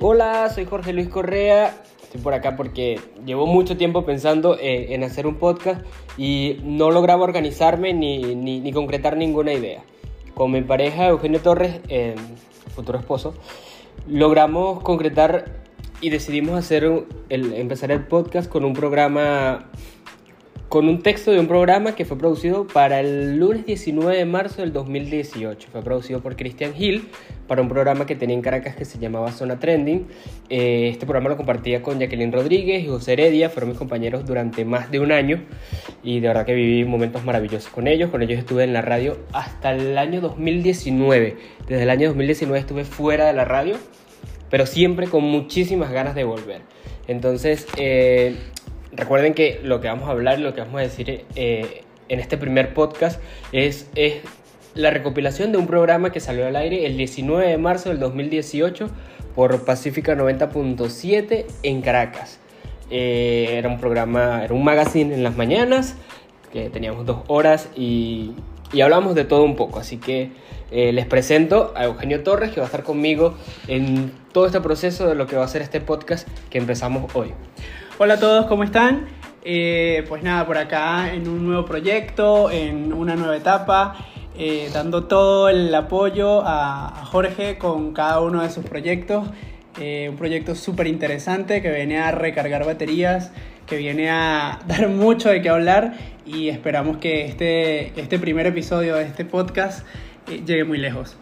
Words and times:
Hola, 0.00 0.48
soy 0.54 0.64
Jorge 0.64 0.92
Luis 0.92 1.08
Correa. 1.08 1.82
Estoy 2.00 2.20
por 2.20 2.32
acá 2.32 2.54
porque 2.54 3.00
llevo 3.26 3.48
mucho 3.48 3.76
tiempo 3.76 4.04
pensando 4.04 4.56
eh, 4.56 4.94
en 4.94 5.02
hacer 5.02 5.26
un 5.26 5.34
podcast 5.34 5.84
y 6.16 6.60
no 6.62 6.92
lograba 6.92 7.24
organizarme 7.24 7.92
ni, 7.94 8.36
ni, 8.36 8.72
concretar 8.72 9.16
ninguna 9.16 9.52
idea. 9.52 9.82
Con 10.34 10.52
mi 10.52 10.62
pareja 10.62 11.08
Eugenio 11.08 11.40
Torres, 11.40 11.80
eh, 11.88 12.14
futuro 12.76 13.00
esposo, 13.00 13.34
logramos 14.06 14.84
concretar 14.84 15.46
y 16.00 16.10
decidimos 16.10 16.56
hacer 16.56 16.84
el, 17.28 17.54
empezar 17.54 17.90
el 17.90 18.06
podcast 18.06 18.48
con 18.48 18.64
un 18.64 18.74
programa 18.74 19.68
con 20.68 20.86
un 20.86 21.02
texto 21.02 21.30
de 21.30 21.40
un 21.40 21.46
programa 21.46 21.94
que 21.94 22.04
fue 22.04 22.18
producido 22.18 22.66
para 22.66 23.00
el 23.00 23.38
lunes 23.38 23.64
19 23.64 24.14
de 24.14 24.24
marzo 24.26 24.60
del 24.60 24.72
2018. 24.74 25.68
Fue 25.72 25.82
producido 25.82 26.20
por 26.20 26.36
Christian 26.36 26.74
Hill 26.78 27.08
para 27.46 27.62
un 27.62 27.68
programa 27.68 28.04
que 28.04 28.14
tenía 28.14 28.36
en 28.36 28.42
Caracas 28.42 28.76
que 28.76 28.84
se 28.84 28.98
llamaba 28.98 29.32
Zona 29.32 29.58
Trending. 29.58 30.06
Eh, 30.50 30.90
este 30.90 31.06
programa 31.06 31.30
lo 31.30 31.38
compartía 31.38 31.82
con 31.82 31.98
Jacqueline 31.98 32.32
Rodríguez 32.32 32.84
y 32.84 32.88
José 32.88 33.14
Heredia, 33.14 33.48
fueron 33.48 33.70
mis 33.70 33.78
compañeros 33.78 34.26
durante 34.26 34.66
más 34.66 34.90
de 34.90 35.00
un 35.00 35.10
año 35.10 35.42
y 36.02 36.20
de 36.20 36.28
verdad 36.28 36.44
que 36.44 36.54
viví 36.54 36.84
momentos 36.84 37.24
maravillosos 37.24 37.72
con 37.72 37.86
ellos. 37.86 38.10
Con 38.10 38.20
ellos 38.20 38.38
estuve 38.38 38.64
en 38.64 38.74
la 38.74 38.82
radio 38.82 39.16
hasta 39.32 39.72
el 39.72 39.96
año 39.96 40.20
2019. 40.20 41.36
Desde 41.66 41.82
el 41.82 41.88
año 41.88 42.08
2019 42.08 42.60
estuve 42.60 42.84
fuera 42.84 43.26
de 43.26 43.32
la 43.32 43.46
radio, 43.46 43.76
pero 44.50 44.66
siempre 44.66 45.06
con 45.06 45.24
muchísimas 45.24 45.90
ganas 45.92 46.14
de 46.14 46.24
volver. 46.24 46.60
Entonces, 47.06 47.66
eh, 47.78 48.36
recuerden 48.98 49.32
que 49.32 49.60
lo 49.62 49.80
que 49.80 49.88
vamos 49.88 50.08
a 50.08 50.12
hablar, 50.12 50.40
lo 50.40 50.54
que 50.54 50.60
vamos 50.60 50.80
a 50.80 50.82
decir 50.82 51.24
eh, 51.36 51.82
en 52.08 52.20
este 52.20 52.36
primer 52.36 52.74
podcast 52.74 53.20
es, 53.52 53.88
es 53.94 54.16
la 54.74 54.90
recopilación 54.90 55.52
de 55.52 55.58
un 55.58 55.66
programa 55.66 56.10
que 56.10 56.20
salió 56.20 56.46
al 56.46 56.56
aire 56.56 56.84
el 56.84 56.96
19 56.96 57.46
de 57.46 57.58
marzo 57.58 57.90
del 57.90 58.00
2018 58.00 58.90
por 59.34 59.64
Pacífica 59.64 60.16
90.7 60.16 61.46
en 61.62 61.80
Caracas. 61.80 62.40
Eh, 62.90 63.54
era 63.56 63.68
un 63.68 63.78
programa, 63.78 64.44
era 64.44 64.52
un 64.52 64.64
magazine 64.64 65.14
en 65.14 65.22
las 65.22 65.36
mañanas, 65.36 65.94
que 66.52 66.68
teníamos 66.70 67.06
dos 67.06 67.18
horas 67.28 67.68
y, 67.76 68.32
y 68.72 68.80
hablamos 68.80 69.14
de 69.14 69.24
todo 69.24 69.44
un 69.44 69.54
poco. 69.54 69.78
Así 69.78 69.98
que 69.98 70.32
eh, 70.70 70.92
les 70.92 71.06
presento 71.06 71.72
a 71.76 71.84
Eugenio 71.84 72.22
Torres, 72.22 72.50
que 72.50 72.60
va 72.60 72.66
a 72.66 72.66
estar 72.66 72.82
conmigo 72.82 73.34
en 73.68 74.12
todo 74.38 74.46
este 74.46 74.60
proceso 74.60 75.08
de 75.08 75.16
lo 75.16 75.26
que 75.26 75.34
va 75.34 75.44
a 75.44 75.48
ser 75.48 75.62
este 75.62 75.80
podcast 75.80 76.28
que 76.48 76.58
empezamos 76.58 77.12
hoy. 77.16 77.34
Hola 77.98 78.14
a 78.14 78.20
todos, 78.20 78.46
¿cómo 78.46 78.62
están? 78.62 79.06
Eh, 79.42 80.04
pues 80.08 80.22
nada, 80.22 80.46
por 80.46 80.56
acá 80.58 81.12
en 81.12 81.26
un 81.28 81.44
nuevo 81.44 81.64
proyecto, 81.64 82.48
en 82.48 82.92
una 82.92 83.16
nueva 83.16 83.36
etapa, 83.36 83.96
eh, 84.38 84.70
dando 84.72 85.08
todo 85.08 85.48
el 85.48 85.74
apoyo 85.74 86.42
a, 86.44 87.04
Jorge 87.06 87.58
con 87.58 87.92
cada 87.92 88.20
uno 88.20 88.40
de 88.40 88.50
sus 88.50 88.64
proyectos. 88.64 89.28
Eh, 89.80 90.06
un 90.08 90.14
proyecto 90.14 90.54
súper 90.54 90.86
interesante 90.86 91.60
que 91.60 91.72
viene 91.72 91.98
a 91.98 92.12
recargar 92.12 92.64
baterías, 92.64 93.32
que 93.66 93.76
viene 93.76 94.08
a 94.08 94.60
dar 94.68 94.88
mucho 94.88 95.30
de 95.30 95.42
qué 95.42 95.48
hablar 95.48 95.94
y 96.24 96.48
esperamos 96.48 96.98
que 96.98 97.26
este, 97.26 98.00
este 98.00 98.20
primer 98.20 98.46
episodio 98.46 98.94
de 98.94 99.02
este 99.02 99.24
podcast 99.24 99.84
llegue 100.46 100.62
muy 100.62 100.78
lejos. 100.78 101.16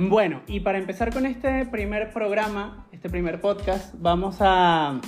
Bueno, 0.00 0.42
y 0.46 0.60
para 0.60 0.78
empezar 0.78 1.12
con 1.12 1.26
este 1.26 1.66
primer 1.66 2.12
programa, 2.12 2.86
este 2.92 3.10
primer 3.10 3.40
podcast, 3.40 3.92
vamos 3.98 4.36
a, 4.38 5.00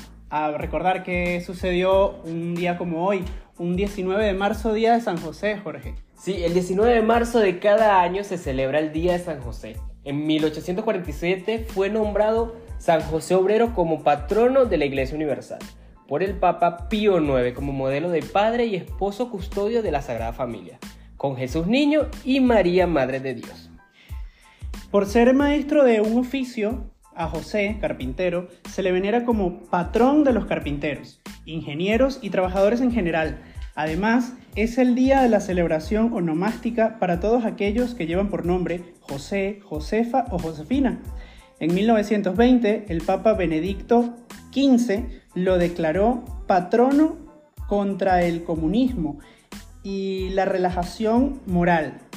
recordar 0.58 1.05
que 1.05 1.41
sucedió 1.42 2.16
un 2.24 2.56
día 2.56 2.77
como 2.77 3.06
hoy, 3.06 3.22
un 3.56 3.77
19 3.77 4.24
de 4.24 4.34
marzo, 4.34 4.72
Día 4.72 4.94
de 4.94 5.00
San 5.00 5.16
José, 5.16 5.58
Jorge. 5.58 5.95
Sí, 6.17 6.42
el 6.42 6.55
19 6.55 6.92
de 6.92 7.02
marzo 7.02 7.39
de 7.39 7.61
cada 7.61 8.02
año 8.02 8.24
se 8.24 8.36
celebra 8.36 8.80
el 8.80 8.90
Día 8.90 9.12
de 9.12 9.20
San 9.20 9.40
José. 9.40 9.77
En 10.02 10.27
1847 10.27 11.67
fue 11.68 11.89
nombrado 11.89 12.56
San 12.79 13.00
José 13.00 13.36
Obrero 13.36 13.77
como 13.77 14.02
patrono 14.02 14.64
de 14.64 14.77
la 14.77 14.86
Iglesia 14.86 15.14
Universal 15.14 15.61
por 16.08 16.24
el 16.24 16.34
Papa 16.34 16.89
Pío 16.89 17.20
IX 17.20 17.55
como 17.55 17.73
modelo 17.73 18.11
de 18.11 18.23
padre 18.23 18.67
y 18.67 18.74
esposo 18.74 19.30
custodio 19.30 19.84
de 19.84 19.92
la 19.92 20.02
Sagrada 20.02 20.33
Familia, 20.33 20.80
con 21.17 21.36
Jesús 21.36 21.68
Niño 21.68 22.08
y 22.24 22.40
María 22.40 22.89
Madre 22.89 23.20
de 23.20 23.34
Dios. 23.34 23.70
Por 24.90 25.06
ser 25.06 25.33
maestro 25.34 25.84
de 25.84 26.01
un 26.01 26.18
oficio, 26.18 26.90
a 27.14 27.28
José, 27.28 27.77
carpintero, 27.80 28.48
se 28.68 28.83
le 28.83 28.90
venera 28.90 29.24
como 29.24 29.61
patrón 29.64 30.24
de 30.24 30.33
los 30.33 30.46
carpinteros, 30.46 31.20
ingenieros 31.45 32.18
y 32.23 32.30
trabajadores 32.30 32.80
en 32.80 32.90
general. 32.90 33.40
Además, 33.77 34.33
es 34.56 34.79
el 34.79 34.96
día 34.96 35.23
de 35.23 35.29
la 35.29 35.39
celebración 35.39 36.12
onomástica 36.12 36.98
para 36.98 37.20
todos 37.20 37.45
aquellos 37.45 37.95
que 37.95 38.08
llevan 38.08 38.30
por 38.30 38.45
nombre 38.45 38.95
José, 39.00 39.61
Josefa 39.64 40.24
o 40.33 40.40
Josefina. 40.40 41.00
En 41.61 41.73
1920, 41.73 42.86
el 42.89 43.02
Papa 43.02 43.34
Benedicto 43.34 44.17
XV 44.52 45.05
lo 45.34 45.58
declaró 45.58 46.24
patrono 46.48 47.17
contra 47.68 48.24
el 48.24 48.42
comunismo 48.42 49.20
y 49.84 50.30
la 50.30 50.46
relajación 50.46 51.42
moral. 51.46 52.10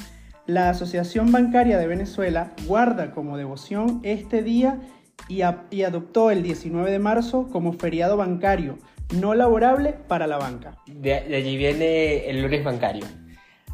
La 0.46 0.68
Asociación 0.68 1.32
Bancaria 1.32 1.78
de 1.78 1.86
Venezuela 1.86 2.52
guarda 2.66 3.12
como 3.12 3.38
devoción 3.38 4.00
este 4.02 4.42
día 4.42 4.78
y, 5.28 5.40
adoptó 5.40 6.30
el 6.30 6.42
19 6.42 6.90
de 6.90 6.98
marzo 6.98 7.48
como 7.50 7.72
feriado 7.72 8.16
bancario 8.18 8.78
no 9.18 9.34
laborable 9.34 9.94
para 10.06 10.26
la 10.26 10.36
banca. 10.36 10.78
De, 10.86 11.14
allí 11.14 11.56
viene 11.56 12.28
el 12.28 12.42
lunes 12.42 12.62
bancario. 12.62 13.06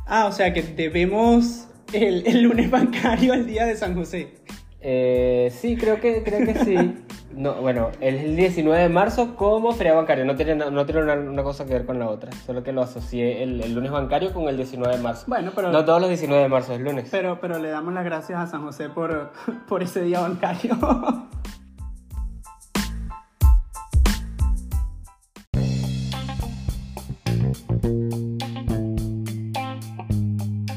Ah, 0.07 0.27
o 0.27 0.33
sea 0.33 0.53
que 0.53 0.63
debemos 0.63 1.69
el, 1.93 2.27
el 2.27 2.43
lunes 2.43 2.71
bancario 2.71 3.33
al 3.33 3.47
día 3.47 3.67
de 3.67 3.77
San 3.77 3.95
José. 3.95 4.35
Eh, 4.83 5.53
sí, 5.55 5.77
creo 5.77 6.01
que, 6.01 6.23
creo 6.23 6.47
que 6.47 6.55
sí. 6.65 6.77
No, 7.33 7.55
bueno, 7.55 7.91
el 8.01 8.35
19 8.35 8.83
de 8.83 8.89
marzo 8.89 9.37
como 9.37 9.71
feria 9.73 9.95
bancaria, 9.95 10.25
no 10.25 10.35
tiene, 10.35 10.57
no 10.57 10.85
tiene 10.85 11.03
una, 11.03 11.43
cosa 11.45 11.65
que 11.65 11.75
ver 11.75 11.87
con 11.87 11.99
la 12.01 12.09
otra, 12.09 12.33
solo 12.45 12.65
que 12.65 12.73
lo 12.73 12.83
asocié 12.83 13.45
el, 13.45 13.73
lunes 13.73 13.93
bancario 13.93 14.35
con 14.35 14.49
el 14.49 14.57
19 14.57 14.97
de 14.97 15.01
marzo. 15.01 15.27
Bueno, 15.29 15.53
pero... 15.55 15.71
No 15.71 15.85
todos 15.85 16.01
los 16.01 16.11
19 16.11 16.43
de 16.43 16.49
marzo 16.49 16.75
es 16.75 16.81
lunes. 16.81 17.09
Pero, 17.09 17.41
pero 17.41 17.61
le 17.61 17.69
damos 17.69 17.95
las 17.95 18.05
gracias 18.05 18.37
a 18.41 18.47
San 18.49 18.63
José 18.63 18.89
por, 18.89 19.31
por 19.69 19.83
ese 19.85 20.03
día 20.03 20.21
bancario. 20.21 20.77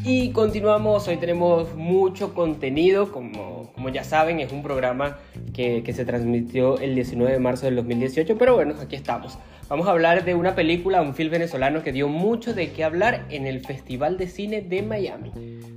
Y 0.05 0.31
continuamos, 0.33 1.07
hoy 1.07 1.17
tenemos 1.17 1.73
mucho 1.75 2.33
contenido, 2.33 3.11
como, 3.11 3.52
como 3.83 3.93
ya 3.93 4.05
saben, 4.05 4.39
es 4.39 4.53
un 4.53 4.63
programa 4.63 5.17
que, 5.53 5.83
que, 5.83 5.91
se 5.91 6.05
transmitió 6.05 6.79
el 6.79 6.95
19 6.95 7.33
de 7.33 7.39
marzo 7.39 7.65
del 7.65 7.75
2018, 7.75 8.37
pero 8.37 8.55
bueno, 8.55 8.75
aquí 8.81 8.95
estamos. 8.95 9.37
Vamos 9.67 9.89
a 9.89 9.91
hablar 9.91 10.23
de 10.23 10.35
una 10.35 10.55
película, 10.55 11.01
un 11.01 11.13
film 11.13 11.31
venezolano 11.31 11.83
que 11.83 11.91
dio 11.91 12.07
mucho 12.07 12.53
de 12.53 12.71
qué 12.71 12.85
hablar 12.85 13.25
en 13.29 13.45
el 13.45 13.59
Festival 13.59 14.17
de 14.17 14.27
Cine 14.27 14.61
de 14.61 14.83
Miami. 14.83 15.33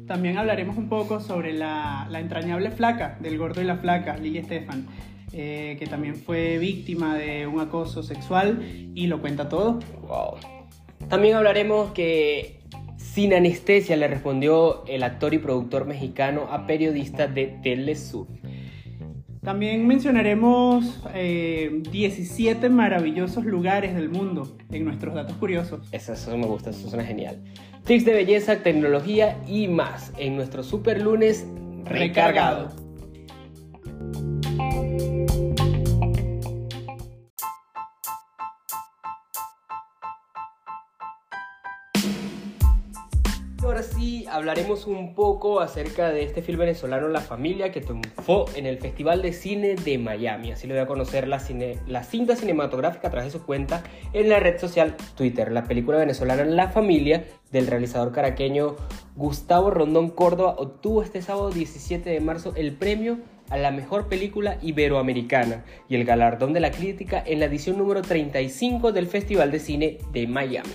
También 0.07 0.39
hablaremos 0.39 0.77
un 0.77 0.89
poco 0.89 1.19
sobre 1.19 1.53
la, 1.53 2.07
la 2.09 2.21
entrañable 2.21 2.71
flaca, 2.71 3.19
del 3.19 3.39
gordo 3.39 3.61
y 3.61 3.65
la 3.65 3.79
flaca, 3.79 4.17
Lili 4.17 4.39
Estefan. 4.39 4.87
Eh, 5.33 5.75
que 5.81 5.87
también 5.89 6.15
fue 6.15 6.59
víctima 6.59 7.17
de 7.17 7.49
un 7.49 7.59
acoso 7.59 8.05
sexual 8.05 8.63
y 8.95 9.09
lo 9.09 9.21
cuenta 9.21 9.49
todo. 9.49 9.81
Wow. 10.07 10.37
También 11.09 11.35
hablaremos 11.35 11.91
que 11.91 12.56
sin 13.17 13.33
anestesia 13.33 13.97
le 13.97 14.09
respondió 14.09 14.85
el 14.87 15.03
actor 15.03 15.33
y 15.33 15.39
productor 15.39 15.87
mexicano 15.87 16.49
a 16.51 16.67
periodistas 16.67 17.35
de 17.35 17.47
Telesur. 17.63 18.27
También 19.43 19.87
mencionaremos 19.87 21.03
17 21.15 22.67
eh, 22.67 22.69
maravillosos 22.69 23.47
lugares 23.47 23.95
del 23.95 24.11
mundo 24.11 24.59
en 24.71 24.85
nuestros 24.85 25.15
datos 25.15 25.35
curiosos. 25.39 25.89
Eso, 25.93 26.13
eso 26.13 26.37
me 26.37 26.45
gusta, 26.45 26.69
eso 26.69 26.91
suena 26.91 27.07
genial. 27.07 27.43
Tips 27.87 28.05
de 28.05 28.13
belleza, 28.13 28.57
tecnología 28.57 29.39
y 29.49 29.67
más 29.67 30.13
en 30.19 30.37
nuestro 30.37 30.63
super 30.63 31.01
lunes 31.01 31.47
recargado. 31.87 32.86
Hablaremos 44.37 44.87
un 44.87 45.15
poco 45.15 45.61
acerca 45.61 46.11
de 46.11 46.23
este 46.23 46.43
film 46.43 46.59
venezolano 46.59 47.09
La 47.09 47.23
Familia 47.23 47.73
que 47.73 47.81
triunfó 47.81 48.45
en 48.55 48.67
el 48.67 48.77
Festival 48.77 49.23
de 49.23 49.33
Cine 49.33 49.77
de 49.77 49.97
Miami. 49.97 50.53
Así 50.53 50.67
lo 50.67 50.75
voy 50.75 50.83
a 50.83 50.87
conocer 50.87 51.27
la, 51.27 51.41
cine, 51.41 51.79
la 51.87 52.05
cinta 52.05 52.37
cinematográfica 52.37 53.09
a 53.09 53.11
través 53.11 53.33
de 53.33 53.39
su 53.39 53.47
cuenta 53.47 53.83
en 54.13 54.29
la 54.29 54.39
red 54.39 54.61
social 54.61 54.95
Twitter. 55.17 55.51
La 55.51 55.65
película 55.65 55.97
venezolana 55.97 56.45
La 56.45 56.69
Familia 56.69 57.25
del 57.51 57.67
realizador 57.67 58.13
caraqueño 58.13 58.77
Gustavo 59.17 59.71
Rondón 59.71 60.11
Córdoba 60.11 60.57
obtuvo 60.59 61.03
este 61.03 61.23
sábado 61.23 61.51
17 61.51 62.11
de 62.11 62.21
marzo 62.21 62.53
el 62.57 62.73
premio 62.73 63.19
a 63.49 63.57
la 63.57 63.71
mejor 63.71 64.07
película 64.07 64.59
iberoamericana 64.61 65.65
y 65.89 65.95
el 65.95 66.05
galardón 66.05 66.53
de 66.53 66.61
la 66.61 66.73
crítica 66.73 67.23
en 67.25 67.41
la 67.41 67.47
edición 67.47 67.79
número 67.79 68.03
35 68.03 68.93
del 68.93 69.07
Festival 69.07 69.51
de 69.51 69.61
Cine 69.61 69.99
de 70.13 70.27
Miami. 70.27 70.75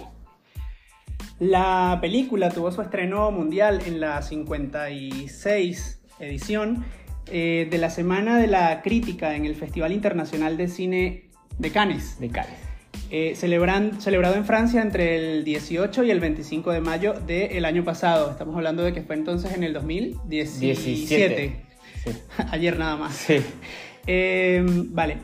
La 1.42 1.98
película 2.00 2.52
tuvo 2.52 2.72
su 2.72 2.84
estreno 2.84 3.32
mundial 3.32 3.82
en 3.88 4.00
la 4.00 4.22
56 4.22 6.00
edición 6.20 6.86
eh, 7.32 7.68
de 7.68 7.78
la 7.80 7.90
Semana 7.90 8.38
de 8.38 8.46
la 8.46 8.84
Crítica 8.84 9.36
en 9.36 9.48
el 9.48 9.56
Festival 9.56 9.92
Internacional 9.92 10.56
de 10.56 10.68
Cine 10.68 11.24
de 11.58 11.72
Cannes. 11.72 12.20
De 12.20 12.30
Cannes. 12.30 12.60
Eh, 13.10 13.34
celebrado 13.36 14.36
en 14.36 14.46
Francia 14.46 14.84
entre 14.84 15.16
el 15.16 15.44
18 15.44 16.04
y 16.04 16.12
el 16.12 16.20
25 16.20 16.74
de 16.74 16.82
mayo 16.82 17.14
del 17.14 17.66
año 17.66 17.84
pasado. 17.84 18.30
Estamos 18.30 18.56
hablando 18.56 18.84
de 18.84 18.94
que 18.94 19.02
fue 19.02 19.16
entonces 19.16 19.52
en 19.54 19.64
el 19.64 19.74
2017. 19.74 21.56
Ayer 22.52 22.78
nada 22.78 22.98
más. 22.98 23.16
Sí. 23.16 23.38
Eh, 24.06 24.64
vale. 24.64 25.18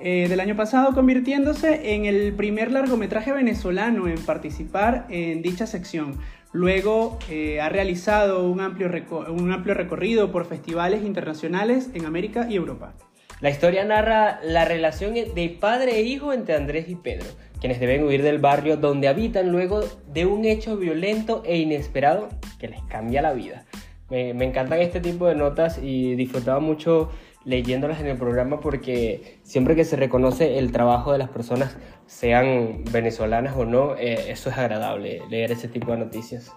Eh, 0.00 0.26
del 0.28 0.40
año 0.40 0.54
pasado, 0.54 0.94
convirtiéndose 0.94 1.94
en 1.94 2.04
el 2.04 2.32
primer 2.34 2.70
largometraje 2.70 3.32
venezolano 3.32 4.06
en 4.06 4.18
participar 4.24 5.06
en 5.10 5.42
dicha 5.42 5.66
sección. 5.66 6.18
Luego 6.52 7.18
ha 7.60 7.68
realizado 7.68 8.48
un 8.48 8.60
amplio, 8.60 8.90
un 9.28 9.52
amplio 9.52 9.74
recorrido 9.74 10.32
por 10.32 10.46
festivales 10.46 11.04
internacionales 11.04 11.90
en 11.94 12.06
América 12.06 12.46
y 12.48 12.56
Europa. 12.56 12.94
La 13.40 13.50
historia 13.50 13.84
narra 13.84 14.40
la 14.42 14.64
relación 14.64 15.14
de 15.14 15.56
padre 15.60 15.96
e 15.96 16.02
hijo 16.02 16.32
entre 16.32 16.56
Andrés 16.56 16.88
y 16.88 16.96
Pedro, 16.96 17.26
quienes 17.60 17.78
deben 17.78 18.02
huir 18.02 18.24
del 18.24 18.38
barrio 18.38 18.76
donde 18.76 19.06
habitan 19.06 19.52
luego 19.52 19.80
de 20.12 20.26
un 20.26 20.44
hecho 20.44 20.76
violento 20.76 21.42
e 21.46 21.58
inesperado 21.58 22.30
que 22.58 22.66
les 22.66 22.82
cambia 22.82 23.22
la 23.22 23.34
vida. 23.34 23.64
Me, 24.10 24.30
encantan 24.30 24.80
este 24.80 25.00
tipo 25.00 25.26
de 25.28 25.36
notas 25.36 25.78
y 25.80 26.16
disfrutaba 26.16 26.58
mucho 26.58 27.10
leyéndolas 27.48 28.00
en 28.00 28.08
el 28.08 28.18
programa 28.18 28.60
porque 28.60 29.38
siempre 29.42 29.74
que 29.74 29.84
se 29.84 29.96
reconoce 29.96 30.58
el 30.58 30.70
trabajo 30.70 31.12
de 31.12 31.18
las 31.18 31.30
personas, 31.30 31.76
sean 32.06 32.84
venezolanas 32.92 33.56
o 33.56 33.64
no, 33.64 33.96
eh, 33.96 34.30
eso 34.30 34.50
es 34.50 34.58
agradable, 34.58 35.22
leer 35.30 35.52
ese 35.52 35.66
tipo 35.66 35.92
de 35.92 35.98
noticias. 35.98 36.52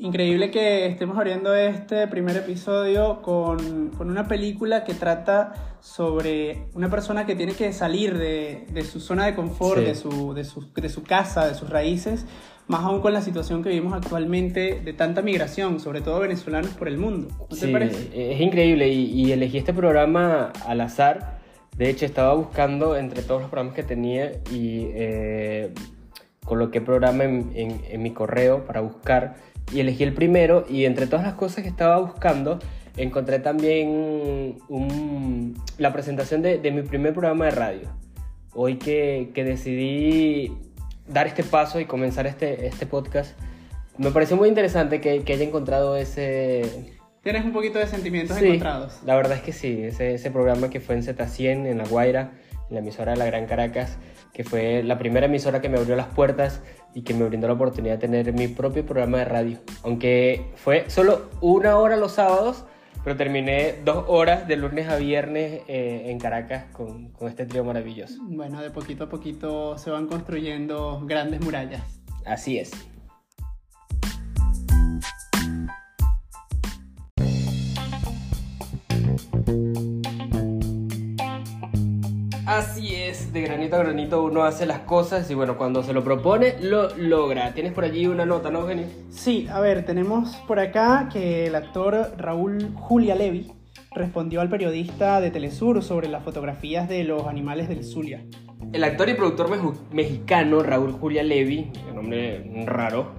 Increíble 0.00 0.52
que 0.52 0.86
estemos 0.86 1.16
abriendo 1.16 1.56
este 1.56 2.06
primer 2.06 2.36
episodio 2.36 3.20
con, 3.20 3.88
con, 3.88 4.08
una 4.08 4.28
película 4.28 4.84
que 4.84 4.94
trata 4.94 5.76
sobre 5.80 6.66
una 6.74 6.88
persona 6.88 7.26
que 7.26 7.34
tiene 7.34 7.52
que 7.52 7.72
salir 7.72 8.16
de, 8.16 8.64
de 8.70 8.82
su 8.84 9.00
zona 9.00 9.26
de 9.26 9.34
confort, 9.34 9.80
de, 9.80 9.96
su, 9.96 10.34
de, 10.34 10.44
su, 10.44 10.72
de, 10.72 10.88
su, 10.88 11.02
casa, 11.02 11.48
de 11.48 11.54
sus 11.56 11.68
raíces, 11.68 12.26
más 12.68 12.84
aún 12.84 13.00
con 13.00 13.12
la 13.12 13.22
situación 13.22 13.64
que 13.64 13.70
vivimos 13.70 13.92
actualmente 13.92 14.80
de 14.84 14.92
tanta 14.92 15.20
migración, 15.20 15.80
sobre 15.80 16.00
todo 16.00 16.20
venezolanos 16.20 16.70
por 16.74 16.86
el 16.86 16.96
mundo. 16.96 17.34
¿No 17.50 17.56
te 17.56 17.66
parece? 17.66 18.32
Es 18.34 18.40
increíble 18.40 18.88
y, 18.88 19.10
y, 19.10 19.32
elegí 19.32 19.58
este 19.58 19.74
programa 19.74 20.52
al 20.64 20.80
azar. 20.80 21.40
De 21.76 21.90
hecho, 21.90 22.06
estaba 22.06 22.34
buscando 22.34 22.96
entre 22.96 23.22
todos 23.22 23.40
los 23.40 23.50
programas 23.50 23.74
que 23.74 23.82
tenía 23.82 24.30
y 24.52 24.90
eh, 24.94 25.74
coloqué 26.44 26.80
programa 26.80 27.24
en, 27.24 27.50
en, 27.56 27.80
en 27.90 28.00
mi 28.00 28.12
correo 28.12 28.64
para 28.64 28.80
buscar 28.80 29.48
y 29.72 29.80
elegí 29.80 30.02
el 30.02 30.14
primero 30.14 30.64
y 30.68 30.84
entre 30.84 31.06
todas 31.06 31.24
las 31.24 31.34
cosas 31.34 31.62
que 31.62 31.68
estaba 31.68 31.98
buscando 31.98 32.58
encontré 32.98 33.38
también 33.38 34.58
la 35.78 35.92
presentación 35.92 36.42
de, 36.42 36.70
mi 36.70 36.82
primer 36.82 37.12
programa 37.12 37.46
de 37.46 37.50
radio. 37.52 37.88
Hoy 38.52 38.76
que, 38.76 39.30
decidí 39.34 40.52
dar 41.06 41.26
este 41.26 41.44
paso 41.44 41.80
y 41.80 41.86
comenzar 41.86 42.26
este, 42.26 42.66
este 42.66 42.86
podcast, 42.86 43.38
me 43.96 44.10
pareció 44.10 44.36
muy 44.36 44.48
interesante 44.48 45.00
que, 45.00 45.22
haya 45.26 45.44
encontrado 45.44 45.96
ese... 45.96 46.96
Tienes 47.22 47.44
un 47.44 47.52
poquito 47.52 47.78
de 47.78 47.86
sentimientos 47.86 48.36
encontrados. 48.40 49.00
La 49.04 49.16
verdad 49.16 49.36
es 49.36 49.42
que 49.42 49.52
sí, 49.52 49.82
ese, 49.82 50.14
ese 50.14 50.30
programa 50.30 50.70
que 50.70 50.80
fue 50.80 50.94
en 50.94 51.02
Z100, 51.02 51.66
en 51.66 51.78
La 51.78 51.84
Guaira, 51.84 52.32
en 52.68 52.74
la 52.74 52.80
emisora 52.80 53.12
de 53.12 53.18
la 53.18 53.26
Gran 53.26 53.46
Caracas, 53.46 53.98
que 54.32 54.44
fue 54.44 54.82
la 54.82 54.98
primera 54.98 55.26
emisora 55.26 55.60
que 55.60 55.68
me 55.68 55.78
abrió 55.78 55.96
las 55.96 56.06
puertas 56.06 56.62
y 56.94 57.02
que 57.02 57.14
me 57.14 57.24
brindó 57.24 57.48
la 57.48 57.54
oportunidad 57.54 57.94
de 57.94 58.00
tener 58.00 58.32
mi 58.32 58.48
propio 58.48 58.84
programa 58.84 59.18
de 59.18 59.24
radio. 59.24 59.58
Aunque 59.82 60.52
fue 60.56 60.88
solo 60.88 61.30
una 61.40 61.76
hora 61.76 61.96
los 61.96 62.12
sábados, 62.12 62.64
pero 63.04 63.16
terminé 63.16 63.76
dos 63.84 64.04
horas 64.08 64.48
de 64.48 64.56
lunes 64.56 64.88
a 64.88 64.96
viernes 64.96 65.62
eh, 65.68 66.04
en 66.06 66.18
Caracas 66.18 66.64
con, 66.72 67.10
con 67.10 67.28
este 67.28 67.46
trío 67.46 67.64
maravilloso. 67.64 68.20
Bueno, 68.22 68.60
de 68.60 68.70
poquito 68.70 69.04
a 69.04 69.08
poquito 69.08 69.78
se 69.78 69.90
van 69.90 70.06
construyendo 70.06 71.00
grandes 71.04 71.40
murallas. 71.40 71.82
Así 72.24 72.58
es. 72.58 72.72
Así 82.58 82.92
es, 82.92 83.32
de 83.32 83.42
granito 83.42 83.76
a 83.76 83.84
granito 83.84 84.20
uno 84.24 84.42
hace 84.42 84.66
las 84.66 84.80
cosas 84.80 85.30
y 85.30 85.34
bueno, 85.34 85.56
cuando 85.56 85.84
se 85.84 85.92
lo 85.92 86.02
propone, 86.02 86.56
lo 86.60 86.88
logra. 86.96 87.54
Tienes 87.54 87.72
por 87.72 87.84
allí 87.84 88.08
una 88.08 88.26
nota, 88.26 88.50
¿no, 88.50 88.62
Eugenio? 88.62 88.86
Sí, 89.10 89.46
a 89.48 89.60
ver, 89.60 89.86
tenemos 89.86 90.34
por 90.48 90.58
acá 90.58 91.08
que 91.12 91.46
el 91.46 91.54
actor 91.54 92.14
Raúl 92.16 92.74
Julia 92.74 93.14
Levy 93.14 93.52
respondió 93.94 94.40
al 94.40 94.48
periodista 94.48 95.20
de 95.20 95.30
Telesur 95.30 95.84
sobre 95.84 96.08
las 96.08 96.24
fotografías 96.24 96.88
de 96.88 97.04
los 97.04 97.28
animales 97.28 97.68
del 97.68 97.84
Zulia. 97.84 98.24
El 98.72 98.82
actor 98.82 99.08
y 99.08 99.14
productor 99.14 99.48
mexicano 99.92 100.60
Raúl 100.60 100.90
Julia 100.90 101.22
Levy, 101.22 101.70
un 101.90 101.94
nombre 101.94 102.64
raro, 102.66 103.12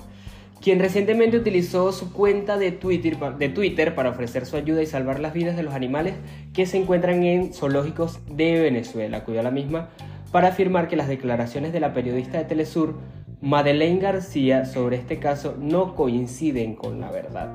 quien 0.61 0.79
recientemente 0.79 1.37
utilizó 1.37 1.91
su 1.91 2.11
cuenta 2.11 2.57
de 2.57 2.71
Twitter, 2.71 3.17
de 3.17 3.49
Twitter 3.49 3.95
para 3.95 4.09
ofrecer 4.09 4.45
su 4.45 4.57
ayuda 4.57 4.81
y 4.81 4.85
salvar 4.85 5.19
las 5.19 5.33
vidas 5.33 5.55
de 5.55 5.63
los 5.63 5.73
animales 5.73 6.15
que 6.53 6.65
se 6.65 6.77
encuentran 6.77 7.23
en 7.23 7.53
zoológicos 7.53 8.19
de 8.29 8.59
Venezuela. 8.61 9.17
Acudió 9.17 9.39
a 9.39 9.43
la 9.43 9.51
misma 9.51 9.89
para 10.31 10.49
afirmar 10.49 10.87
que 10.87 10.95
las 10.95 11.07
declaraciones 11.07 11.73
de 11.73 11.79
la 11.79 11.93
periodista 11.93 12.37
de 12.37 12.45
Telesur, 12.45 12.99
Madeleine 13.41 13.99
García, 13.99 14.65
sobre 14.65 14.97
este 14.97 15.17
caso 15.17 15.55
no 15.59 15.95
coinciden 15.95 16.75
con 16.75 16.99
la 16.99 17.09
verdad. 17.09 17.49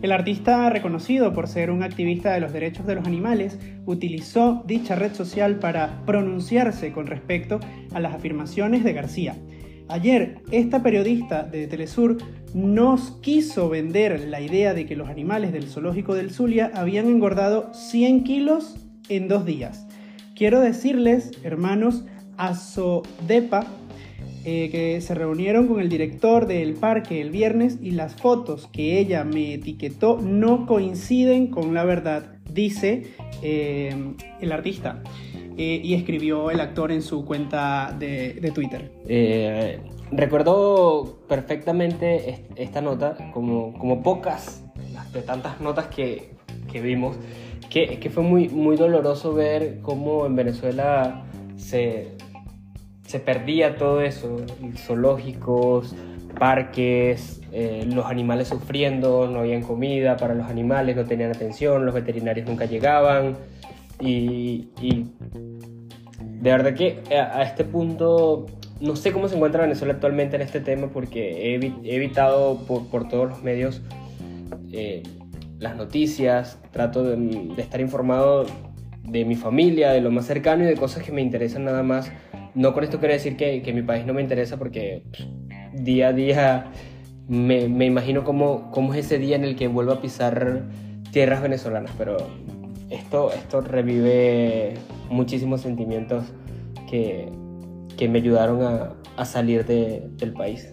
El 0.00 0.10
artista, 0.10 0.68
reconocido 0.68 1.32
por 1.32 1.46
ser 1.46 1.70
un 1.70 1.84
activista 1.84 2.32
de 2.32 2.40
los 2.40 2.52
derechos 2.52 2.86
de 2.86 2.96
los 2.96 3.06
animales, 3.06 3.58
utilizó 3.86 4.64
dicha 4.66 4.96
red 4.96 5.14
social 5.14 5.60
para 5.60 6.02
pronunciarse 6.04 6.92
con 6.92 7.06
respecto 7.06 7.60
a 7.94 8.00
las 8.00 8.12
afirmaciones 8.12 8.82
de 8.82 8.92
García. 8.94 9.36
Ayer, 9.88 10.38
esta 10.50 10.82
periodista 10.82 11.42
de 11.42 11.66
Telesur 11.66 12.18
nos 12.54 13.12
quiso 13.20 13.68
vender 13.68 14.28
la 14.28 14.40
idea 14.40 14.74
de 14.74 14.86
que 14.86 14.96
los 14.96 15.08
animales 15.08 15.52
del 15.52 15.68
zoológico 15.68 16.14
del 16.14 16.30
Zulia 16.30 16.70
habían 16.74 17.06
engordado 17.06 17.72
100 17.74 18.24
kilos 18.24 18.76
en 19.08 19.28
dos 19.28 19.44
días. 19.44 19.86
Quiero 20.34 20.60
decirles, 20.60 21.32
hermanos, 21.42 22.04
a 22.36 22.54
Sodepa, 22.54 23.66
eh, 24.44 24.70
que 24.72 25.00
se 25.00 25.14
reunieron 25.14 25.68
con 25.68 25.80
el 25.80 25.88
director 25.88 26.46
del 26.46 26.74
parque 26.74 27.20
el 27.20 27.30
viernes 27.30 27.78
y 27.80 27.92
las 27.92 28.14
fotos 28.14 28.68
que 28.72 28.98
ella 28.98 29.24
me 29.24 29.54
etiquetó 29.54 30.18
no 30.20 30.66
coinciden 30.66 31.46
con 31.46 31.74
la 31.74 31.84
verdad, 31.84 32.36
dice 32.52 33.04
eh, 33.42 33.94
el 34.40 34.52
artista. 34.52 35.02
Y 35.56 35.94
escribió 35.94 36.50
el 36.50 36.60
actor 36.60 36.92
en 36.92 37.02
su 37.02 37.24
cuenta 37.24 37.94
de, 37.98 38.50
Twitter. 38.54 38.92
Eh, 39.06 39.80
recuerdo 40.10 41.18
perfectamente 41.28 42.46
esta 42.56 42.80
nota, 42.80 43.30
como, 43.32 43.72
como 43.78 44.02
pocas 44.02 44.64
de 45.12 45.22
tantas 45.22 45.60
notas 45.60 45.86
que, 45.86 46.30
que 46.70 46.80
vimos, 46.80 47.16
que, 47.70 47.98
que, 47.98 48.10
fue 48.10 48.22
muy, 48.22 48.48
muy 48.48 48.76
doloroso 48.76 49.34
ver 49.34 49.80
cómo 49.82 50.26
en 50.26 50.36
Venezuela 50.36 51.24
se, 51.56 52.12
se 53.06 53.20
perdía 53.20 53.76
todo 53.76 54.00
eso, 54.00 54.38
zoológicos, 54.76 55.94
parques, 56.38 57.40
eh, 57.52 57.84
los 57.86 58.06
animales 58.06 58.48
sufriendo, 58.48 59.28
no 59.28 59.40
habían 59.40 59.62
comida 59.62 60.16
para 60.16 60.34
los 60.34 60.48
animales, 60.48 60.96
no 60.96 61.04
tenían 61.04 61.30
atención, 61.30 61.84
los 61.84 61.94
veterinarios 61.94 62.48
nunca 62.48 62.64
llegaban. 62.64 63.36
Y, 64.02 64.68
de 66.40 66.50
verdad 66.50 66.74
que 66.74 67.00
a, 67.16 67.42
este 67.42 67.64
punto 67.64 68.46
no 68.80 68.96
sé 68.96 69.12
cómo 69.12 69.28
se 69.28 69.36
encuentra 69.36 69.62
Venezuela 69.62 69.94
actualmente 69.94 70.34
en 70.34 70.42
este 70.42 70.60
tema 70.60 70.88
porque 70.88 71.54
he, 71.54 71.94
evitado 71.94 72.66
por, 72.66 73.08
todos 73.08 73.28
los 73.28 73.42
medios 73.44 73.80
eh, 74.72 75.04
las 75.60 75.76
noticias, 75.76 76.58
trato 76.72 77.04
de, 77.04 77.52
estar 77.58 77.80
informado 77.80 78.44
de 79.04 79.24
mi 79.24 79.36
familia, 79.36 79.92
de 79.92 80.00
lo 80.00 80.10
más 80.10 80.26
cercano 80.26 80.64
y 80.64 80.66
de 80.66 80.74
cosas 80.74 81.04
que 81.04 81.12
me 81.12 81.22
interesan 81.22 81.64
nada 81.64 81.84
más. 81.84 82.10
No 82.54 82.74
con 82.74 82.82
esto 82.82 82.98
quiero 82.98 83.14
decir 83.14 83.36
que, 83.36 83.62
que 83.62 83.72
mi 83.72 83.82
país 83.82 84.04
no 84.04 84.14
me 84.14 84.20
interesa 84.20 84.56
porque 84.56 85.04
día 85.72 86.08
a 86.08 86.12
día 86.12 86.72
me, 87.28 87.68
me 87.68 87.86
imagino 87.86 88.24
cómo, 88.24 88.70
cómo 88.72 88.94
es 88.94 89.06
ese 89.06 89.18
día 89.18 89.36
en 89.36 89.44
el 89.44 89.54
que 89.54 89.68
vuelvo 89.68 89.92
a 89.92 90.00
pisar 90.00 90.64
tierras 91.12 91.40
venezolanas, 91.40 91.92
pero 91.96 92.16
esto, 92.92 93.32
esto 93.32 93.60
revive 93.60 94.74
muchísimos 95.08 95.62
sentimientos 95.62 96.24
que, 96.88 97.32
que 97.96 98.08
me 98.08 98.18
ayudaron 98.18 98.62
a, 98.62 98.94
a 99.16 99.24
salir 99.24 99.64
del 99.64 100.32
país. 100.32 100.68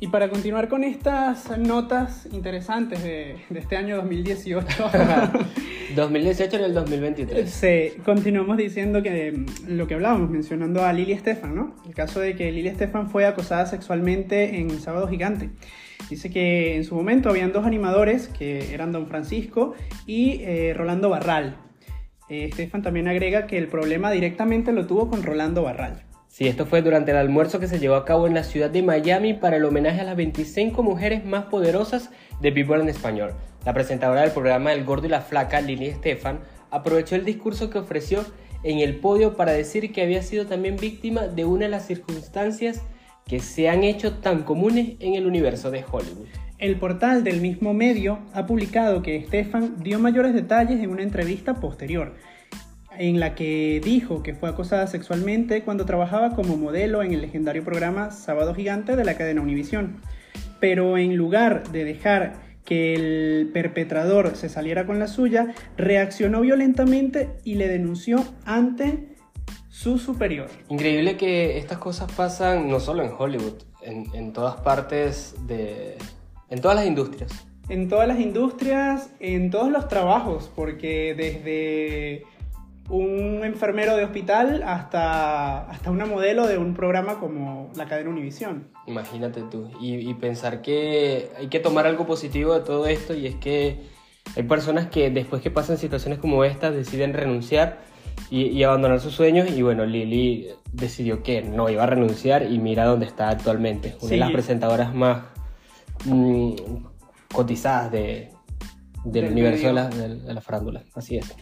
Y 0.00 0.06
para 0.08 0.30
continuar 0.30 0.68
con 0.68 0.84
estas 0.84 1.58
notas 1.58 2.26
interesantes 2.32 3.02
de, 3.02 3.36
de 3.50 3.58
este 3.58 3.76
año 3.76 3.96
2018, 3.96 4.90
2018 5.98 6.56
en 6.56 6.64
el 6.64 6.74
2023. 6.74 7.50
Sí, 7.50 8.00
continuamos 8.04 8.56
diciendo 8.56 9.02
que 9.02 9.32
mm, 9.32 9.76
lo 9.76 9.86
que 9.86 9.94
hablábamos, 9.94 10.30
mencionando 10.30 10.84
a 10.84 10.92
Lili 10.92 11.12
Estefan, 11.12 11.54
¿no? 11.54 11.74
El 11.86 11.94
caso 11.94 12.20
de 12.20 12.36
que 12.36 12.50
Lili 12.52 12.68
Estefan 12.68 13.10
fue 13.10 13.26
acosada 13.26 13.66
sexualmente 13.66 14.58
en 14.58 14.80
Sábado 14.80 15.08
Gigante. 15.08 15.50
Dice 16.08 16.30
que 16.30 16.76
en 16.76 16.84
su 16.84 16.94
momento 16.94 17.28
habían 17.28 17.52
dos 17.52 17.66
animadores, 17.66 18.28
que 18.28 18.72
eran 18.72 18.92
Don 18.92 19.08
Francisco 19.08 19.74
y 20.06 20.40
eh, 20.42 20.72
Rolando 20.74 21.10
Barral. 21.10 21.56
Eh, 22.28 22.44
Estefan 22.44 22.82
también 22.82 23.08
agrega 23.08 23.46
que 23.46 23.58
el 23.58 23.68
problema 23.68 24.10
directamente 24.10 24.72
lo 24.72 24.86
tuvo 24.86 25.08
con 25.08 25.22
Rolando 25.22 25.62
Barral. 25.62 26.04
Sí, 26.28 26.46
esto 26.46 26.66
fue 26.66 26.82
durante 26.82 27.10
el 27.10 27.16
almuerzo 27.16 27.58
que 27.58 27.66
se 27.66 27.80
llevó 27.80 27.96
a 27.96 28.04
cabo 28.04 28.26
en 28.26 28.34
la 28.34 28.44
ciudad 28.44 28.70
de 28.70 28.82
Miami 28.82 29.34
para 29.34 29.56
el 29.56 29.64
homenaje 29.64 30.00
a 30.00 30.04
las 30.04 30.16
25 30.16 30.82
mujeres 30.82 31.24
más 31.24 31.46
poderosas 31.46 32.10
de 32.40 32.52
People 32.52 32.80
en 32.80 32.88
español. 32.88 33.32
La 33.64 33.74
presentadora 33.74 34.22
del 34.22 34.30
programa 34.30 34.72
El 34.72 34.84
Gordo 34.84 35.06
y 35.06 35.10
la 35.10 35.20
Flaca, 35.20 35.60
Lili 35.60 35.86
Estefan, 35.86 36.40
aprovechó 36.70 37.16
el 37.16 37.24
discurso 37.24 37.70
que 37.70 37.78
ofreció 37.78 38.24
en 38.62 38.78
el 38.78 38.96
podio 38.96 39.36
para 39.36 39.52
decir 39.52 39.92
que 39.92 40.02
había 40.02 40.22
sido 40.22 40.46
también 40.46 40.76
víctima 40.76 41.28
de 41.28 41.44
una 41.44 41.66
de 41.66 41.70
las 41.70 41.86
circunstancias 41.86 42.82
que 43.26 43.40
se 43.40 43.68
han 43.68 43.84
hecho 43.84 44.14
tan 44.14 44.42
comunes 44.42 44.96
en 45.00 45.14
el 45.14 45.26
universo 45.26 45.70
de 45.70 45.84
Hollywood. 45.88 46.26
El 46.58 46.76
portal 46.78 47.22
del 47.22 47.40
mismo 47.40 47.74
medio 47.74 48.18
ha 48.32 48.46
publicado 48.46 49.02
que 49.02 49.16
Estefan 49.16 49.82
dio 49.82 49.98
mayores 49.98 50.34
detalles 50.34 50.80
en 50.80 50.90
una 50.90 51.02
entrevista 51.02 51.54
posterior 51.54 52.14
en 52.98 53.20
la 53.20 53.34
que 53.36 53.80
dijo 53.84 54.24
que 54.24 54.34
fue 54.34 54.48
acosada 54.48 54.88
sexualmente 54.88 55.62
cuando 55.62 55.86
trabajaba 55.86 56.34
como 56.34 56.56
modelo 56.56 57.02
en 57.02 57.12
el 57.12 57.20
legendario 57.20 57.64
programa 57.64 58.10
Sábado 58.10 58.54
Gigante 58.54 58.96
de 58.96 59.04
la 59.04 59.16
cadena 59.16 59.40
Univisión. 59.40 60.00
Pero 60.58 60.98
en 60.98 61.16
lugar 61.16 61.68
de 61.70 61.84
dejar 61.84 62.47
que 62.68 62.94
el 62.94 63.48
perpetrador 63.50 64.36
se 64.36 64.50
saliera 64.50 64.84
con 64.84 64.98
la 64.98 65.06
suya, 65.06 65.54
reaccionó 65.78 66.42
violentamente 66.42 67.30
y 67.42 67.54
le 67.54 67.66
denunció 67.66 68.22
ante 68.44 69.16
su 69.70 69.96
superior. 69.96 70.50
Increíble 70.68 71.16
que 71.16 71.56
estas 71.56 71.78
cosas 71.78 72.12
pasan 72.12 72.68
no 72.68 72.78
solo 72.78 73.02
en 73.02 73.10
Hollywood, 73.18 73.62
en, 73.80 74.14
en 74.14 74.34
todas 74.34 74.56
partes 74.60 75.34
de... 75.46 75.96
en 76.50 76.60
todas 76.60 76.76
las 76.76 76.86
industrias. 76.86 77.46
En 77.70 77.88
todas 77.88 78.06
las 78.06 78.20
industrias, 78.20 79.14
en 79.18 79.50
todos 79.50 79.72
los 79.72 79.88
trabajos, 79.88 80.50
porque 80.54 81.14
desde 81.16 82.24
un 82.88 83.44
enfermero 83.44 83.96
de 83.96 84.04
hospital 84.04 84.62
hasta, 84.62 85.68
hasta 85.68 85.90
una 85.90 86.06
modelo 86.06 86.46
de 86.46 86.56
un 86.56 86.74
programa 86.74 87.20
como 87.20 87.70
la 87.76 87.86
cadena 87.86 88.10
Univisión. 88.10 88.68
Imagínate 88.86 89.42
tú. 89.42 89.70
Y, 89.80 90.12
pensar 90.14 90.62
que 90.62 91.30
hay 91.36 91.48
que 91.48 91.60
tomar 91.60 91.86
algo 91.86 92.06
positivo 92.06 92.54
de 92.54 92.60
todo 92.60 92.86
esto 92.86 93.14
y 93.14 93.26
es 93.26 93.34
que 93.36 93.82
hay 94.36 94.42
personas 94.44 94.86
que 94.86 95.10
después 95.10 95.42
que 95.42 95.50
pasan 95.50 95.76
situaciones 95.76 96.18
como 96.18 96.44
estas 96.44 96.74
deciden 96.74 97.12
renunciar 97.12 97.80
y, 98.30 98.62
abandonar 98.62 99.00
sus 99.00 99.14
sueños 99.14 99.50
y 99.50 99.62
bueno, 99.62 99.84
Lili 99.84 100.48
decidió 100.72 101.22
que 101.22 101.42
no 101.42 101.68
iba 101.68 101.82
a 101.82 101.86
renunciar 101.86 102.50
y 102.50 102.58
mira 102.58 102.84
dónde 102.84 103.06
está 103.06 103.28
actualmente. 103.28 103.96
Una 104.00 104.10
de 104.10 104.16
las 104.16 104.32
presentadoras 104.32 104.94
más 104.94 105.24
mm, 106.06 106.52
cotizadas 107.32 107.92
de, 107.92 108.30
del, 109.04 109.32
universo 109.32 109.68
de 109.68 109.72
la, 109.74 109.88
de 109.88 110.34
la 110.34 110.40
farándula. 110.40 110.84
Así 110.94 111.18
es. 111.18 111.34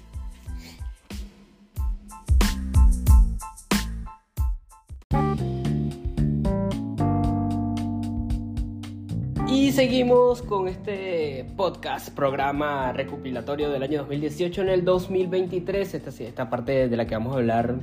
Y 9.67 9.73
seguimos 9.73 10.43
con 10.43 10.69
este 10.69 11.45
podcast, 11.57 12.11
programa 12.11 12.93
recopilatorio 12.93 13.69
del 13.69 13.83
año 13.83 13.99
2018 13.99 14.63
en 14.63 14.69
el 14.69 14.85
2023. 14.85 15.93
Esta, 15.93 16.11
esta 16.23 16.49
parte 16.49 16.89
de 16.89 16.97
la 16.97 17.05
que 17.09 17.17
vamos 17.17 17.35
a 17.35 17.39
hablar 17.39 17.75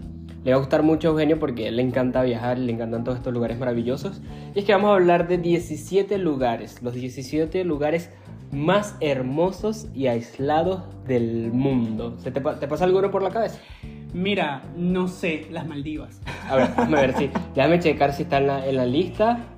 le 0.45 0.51
va 0.51 0.55
a 0.55 0.59
gustar 0.61 0.81
mucho 0.81 1.09
a 1.09 1.11
Eugenio 1.11 1.39
porque 1.39 1.69
le 1.71 1.81
encanta 1.81 2.23
viajar, 2.23 2.57
le 2.57 2.71
encantan 2.71 3.03
todos 3.03 3.17
estos 3.17 3.33
lugares 3.33 3.59
maravillosos. 3.59 4.21
Y 4.55 4.59
es 4.59 4.63
que 4.63 4.71
vamos 4.71 4.91
a 4.91 4.93
hablar 4.93 5.27
de 5.27 5.37
17 5.39 6.17
lugares, 6.19 6.81
los 6.81 6.93
17 6.93 7.65
lugares 7.65 8.09
más 8.53 8.95
hermosos 9.01 9.87
y 9.93 10.07
aislados 10.07 10.83
del 11.05 11.51
mundo. 11.51 12.13
¿Te, 12.23 12.31
te 12.31 12.39
pasa 12.39 12.85
alguno 12.85 13.11
por 13.11 13.23
la 13.23 13.29
cabeza? 13.29 13.59
Mira, 14.13 14.61
no 14.77 15.09
sé, 15.09 15.47
las 15.51 15.67
Maldivas. 15.67 16.21
A 16.47 16.55
ver, 16.55 16.69
déjame 16.69 17.01
ver 17.01 17.17
si. 17.17 17.29
Déjame 17.55 17.79
checar 17.79 18.13
si 18.13 18.23
está 18.23 18.37
en 18.37 18.47
la, 18.47 18.65
en 18.65 18.77
la 18.77 18.85
lista. 18.85 19.52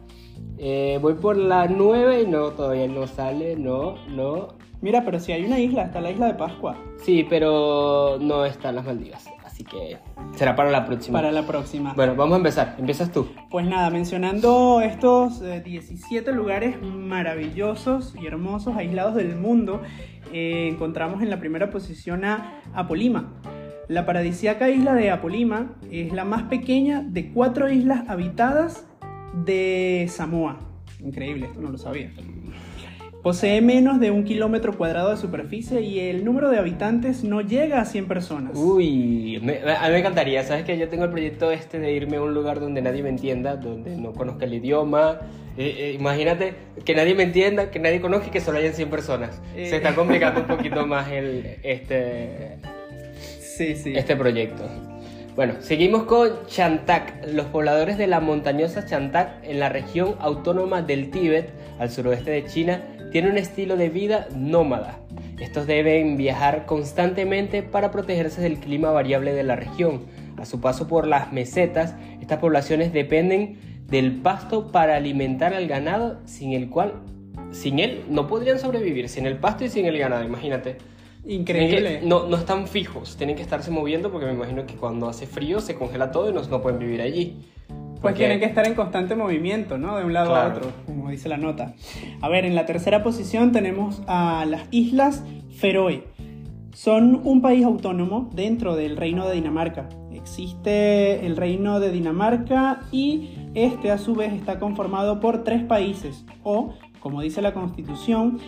Eh, 0.57 1.00
voy 1.01 1.13
por 1.15 1.35
la 1.35 1.67
9 1.67 2.21
y 2.21 2.27
no, 2.27 2.50
todavía 2.51 2.88
no 2.88 3.07
sale, 3.07 3.55
no, 3.55 3.95
no. 4.07 4.50
Mira, 4.81 5.03
pero 5.03 5.19
si 5.19 5.31
hay 5.31 5.45
una 5.45 5.59
isla, 5.59 5.83
está 5.83 6.00
la 6.00 6.12
isla 6.12 6.27
de 6.27 6.35
Pascua. 6.35 6.77
Sí, 7.03 7.25
pero 7.29 8.17
no 8.19 8.45
están 8.45 8.75
las 8.75 8.85
Maldivas. 8.85 9.27
Así 9.43 9.63
que 9.63 9.97
será 10.35 10.55
para 10.55 10.69
la 10.69 10.85
próxima. 10.85 11.19
Para 11.19 11.31
la 11.31 11.47
próxima. 11.47 11.93
Bueno, 11.93 12.15
vamos 12.15 12.33
a 12.33 12.38
empezar. 12.38 12.75
Empiezas 12.77 13.12
tú. 13.12 13.27
Pues 13.50 13.65
nada, 13.65 13.89
mencionando 13.89 14.81
estos 14.81 15.41
17 15.41 16.29
eh, 16.29 16.33
lugares 16.33 16.81
maravillosos 16.81 18.15
y 18.21 18.27
hermosos, 18.27 18.75
aislados 18.75 19.15
del 19.15 19.35
mundo, 19.38 19.81
eh, 20.33 20.67
encontramos 20.71 21.21
en 21.21 21.29
la 21.29 21.39
primera 21.39 21.69
posición 21.69 22.25
a 22.25 22.62
Apolima. 22.74 23.33
La 23.88 24.05
paradisíaca 24.05 24.69
isla 24.69 24.93
de 24.93 25.12
Apolima 25.12 25.75
es 25.89 26.12
la 26.12 26.25
más 26.25 26.43
pequeña 26.43 27.01
de 27.01 27.31
cuatro 27.31 27.69
islas 27.69 28.09
habitadas 28.09 28.85
de 29.43 30.07
Samoa. 30.09 30.59
Increíble, 31.03 31.47
esto 31.47 31.61
no 31.61 31.69
lo 31.71 31.77
sabía. 31.77 32.11
Posee 33.25 33.59
menos 33.59 33.99
de 33.99 34.11
un 34.11 34.23
kilómetro 34.23 34.77
cuadrado 34.77 35.09
de 35.09 35.17
superficie 35.17 35.81
y 35.81 35.99
el 35.99 36.23
número 36.23 36.51
de 36.51 36.59
habitantes 36.59 37.23
no 37.23 37.41
llega 37.41 37.81
a 37.81 37.85
100 37.85 38.07
personas. 38.07 38.51
Uy, 38.55 39.37
a 39.37 39.39
mí 39.39 39.91
me 39.91 39.97
encantaría, 39.97 40.43
¿sabes 40.43 40.63
que 40.63 40.77
Yo 40.77 40.89
tengo 40.89 41.05
el 41.05 41.09
proyecto 41.09 41.49
este 41.49 41.79
de 41.79 41.91
irme 41.91 42.17
a 42.17 42.21
un 42.21 42.35
lugar 42.35 42.59
donde 42.59 42.83
nadie 42.83 43.01
me 43.01 43.09
entienda, 43.09 43.55
donde 43.55 43.97
no 43.97 44.13
conozca 44.13 44.45
el 44.45 44.53
idioma. 44.53 45.21
Eh, 45.57 45.75
eh, 45.75 45.95
imagínate 45.99 46.53
que 46.85 46.93
nadie 46.93 47.15
me 47.15 47.23
entienda, 47.23 47.71
que 47.71 47.79
nadie 47.79 47.99
conozca 47.99 48.27
y 48.27 48.29
que 48.29 48.41
solo 48.41 48.59
hayan 48.59 48.75
100 48.75 48.89
personas. 48.91 49.41
Se 49.55 49.63
eh. 49.63 49.75
está 49.75 49.95
complicando 49.95 50.41
un 50.41 50.47
poquito 50.57 50.85
más 50.85 51.09
el, 51.09 51.57
este, 51.63 52.57
sí, 53.17 53.75
sí. 53.75 53.93
este 53.95 54.15
proyecto. 54.15 54.69
Bueno, 55.35 55.55
seguimos 55.59 56.03
con 56.03 56.47
Chantak. 56.47 57.27
Los 57.27 57.47
pobladores 57.47 57.97
de 57.97 58.07
la 58.07 58.21
montañosa 58.21 58.85
Chantak 58.85 59.43
en 59.43 59.59
la 59.59 59.67
región 59.67 60.15
autónoma 60.19 60.81
del 60.81 61.11
Tíbet, 61.11 61.51
al 61.77 61.91
suroeste 61.91 62.31
de 62.31 62.45
China, 62.45 62.81
tienen 63.11 63.31
un 63.31 63.37
estilo 63.37 63.75
de 63.75 63.89
vida 63.89 64.29
nómada. 64.33 64.97
Estos 65.37 65.67
deben 65.67 66.15
viajar 66.15 66.65
constantemente 66.65 67.63
para 67.63 67.91
protegerse 67.91 68.39
del 68.39 68.59
clima 68.59 68.91
variable 68.91 69.33
de 69.33 69.43
la 69.43 69.57
región. 69.57 70.05
A 70.37 70.45
su 70.45 70.61
paso 70.61 70.87
por 70.87 71.05
las 71.05 71.33
mesetas, 71.33 71.95
estas 72.21 72.39
poblaciones 72.39 72.93
dependen 72.93 73.57
del 73.89 74.21
pasto 74.21 74.71
para 74.71 74.95
alimentar 74.95 75.53
al 75.53 75.67
ganado, 75.67 76.21
sin 76.23 76.53
el 76.53 76.69
cual, 76.69 76.93
sin 77.51 77.79
él, 77.79 78.05
no 78.07 78.27
podrían 78.27 78.57
sobrevivir, 78.57 79.09
sin 79.09 79.25
el 79.25 79.35
pasto 79.35 79.65
y 79.65 79.69
sin 79.69 79.85
el 79.85 79.97
ganado, 79.97 80.23
imagínate. 80.23 80.77
Increíble. 81.27 82.01
no, 82.03 82.27
no 82.27 82.38
están 82.38 82.67
fijos, 82.67 83.17
tienen 83.17 83.36
que 83.36 83.41
estarse 83.41 83.72
moviendo 83.72 84.12
porque 84.12 84.27
me 84.27 84.34
imagino 84.34 84.65
que 84.65 84.75
cuando 84.75 85.10
hace 85.10 85.25
frío 85.25 85.60
se 85.60 85.75
congela 85.75 86.12
todo 86.12 86.29
y 86.29 86.34
no, 86.34 86.41
no 86.44 86.62
pueden 86.62 86.79
vivir 86.79 87.01
allí. 87.01 87.38
Pues 88.01 88.13
tienen 88.13 88.39
que 88.39 88.46
estar 88.46 88.67
en 88.67 88.75
constante 88.75 89.15
movimiento, 89.15 89.79
¿no? 89.79 89.98
De 89.98 90.05
un 90.05 90.13
lado 90.13 90.36
a 90.36 90.50
otro, 90.50 90.72
como 90.86 91.10
dice 91.10 91.27
la 91.27 91.38
nota. 91.38 91.74
A 92.22 92.29
ver, 92.29 92.46
en 92.46 92.53
la 92.53 92.67
tercera 92.67 93.01
posición 93.01 93.51
tenemos 93.51 94.03
a 94.05 94.46
las 94.46 94.67
Islas 94.70 95.24
Feroe. 95.55 96.03
Son 96.72 97.22
un 97.24 97.41
país 97.41 97.65
autónomo 97.65 98.29
dentro 98.32 98.75
del 98.75 98.96
Reino 98.96 99.27
de 99.27 99.34
Dinamarca. 99.34 99.89
Existe 100.12 101.25
el 101.25 101.36
Reino 101.36 101.79
de 101.79 101.91
Dinamarca 101.91 102.82
y 102.91 103.29
este 103.55 103.89
a 103.89 103.98
su 103.98 104.13
vez 104.13 104.34
está 104.34 104.60
conformado 104.60 105.20
por 105.20 105.44
tres 105.44 105.63
países 105.63 106.25
o, 106.44 106.75
como 107.00 107.22
dice 107.22 107.41
la 107.41 107.53
Constitución, 107.53 108.39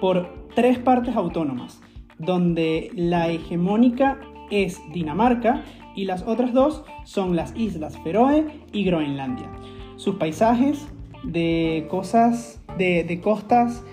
por 0.00 0.28
tres 0.54 0.78
partes 0.78 1.16
autónomas 1.16 1.80
donde 2.18 2.90
la 2.94 3.28
hegemónica 3.28 4.20
es 4.50 4.80
Dinamarca 4.92 5.62
y 5.94 6.04
las 6.04 6.22
otras 6.22 6.52
dos 6.52 6.84
son 7.04 7.36
las 7.36 7.56
Islas 7.56 7.98
Feroe 8.02 8.46
y 8.72 8.84
Groenlandia. 8.84 9.50
Sus 9.96 10.16
paisajes 10.16 10.86
de 11.24 11.86
cosas, 11.90 12.60
de, 12.76 13.20
costas 13.22 13.84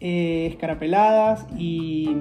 eh, 0.00 0.48
escarapeladas 0.50 1.46
y 1.56 2.16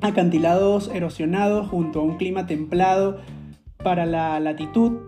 acantilados 0.00 0.90
erosionados 0.92 1.68
junto 1.68 2.00
a 2.00 2.02
un 2.02 2.16
clima 2.16 2.46
templado 2.46 3.20
para 3.82 4.04
la 4.06 4.38
latitud 4.40 4.98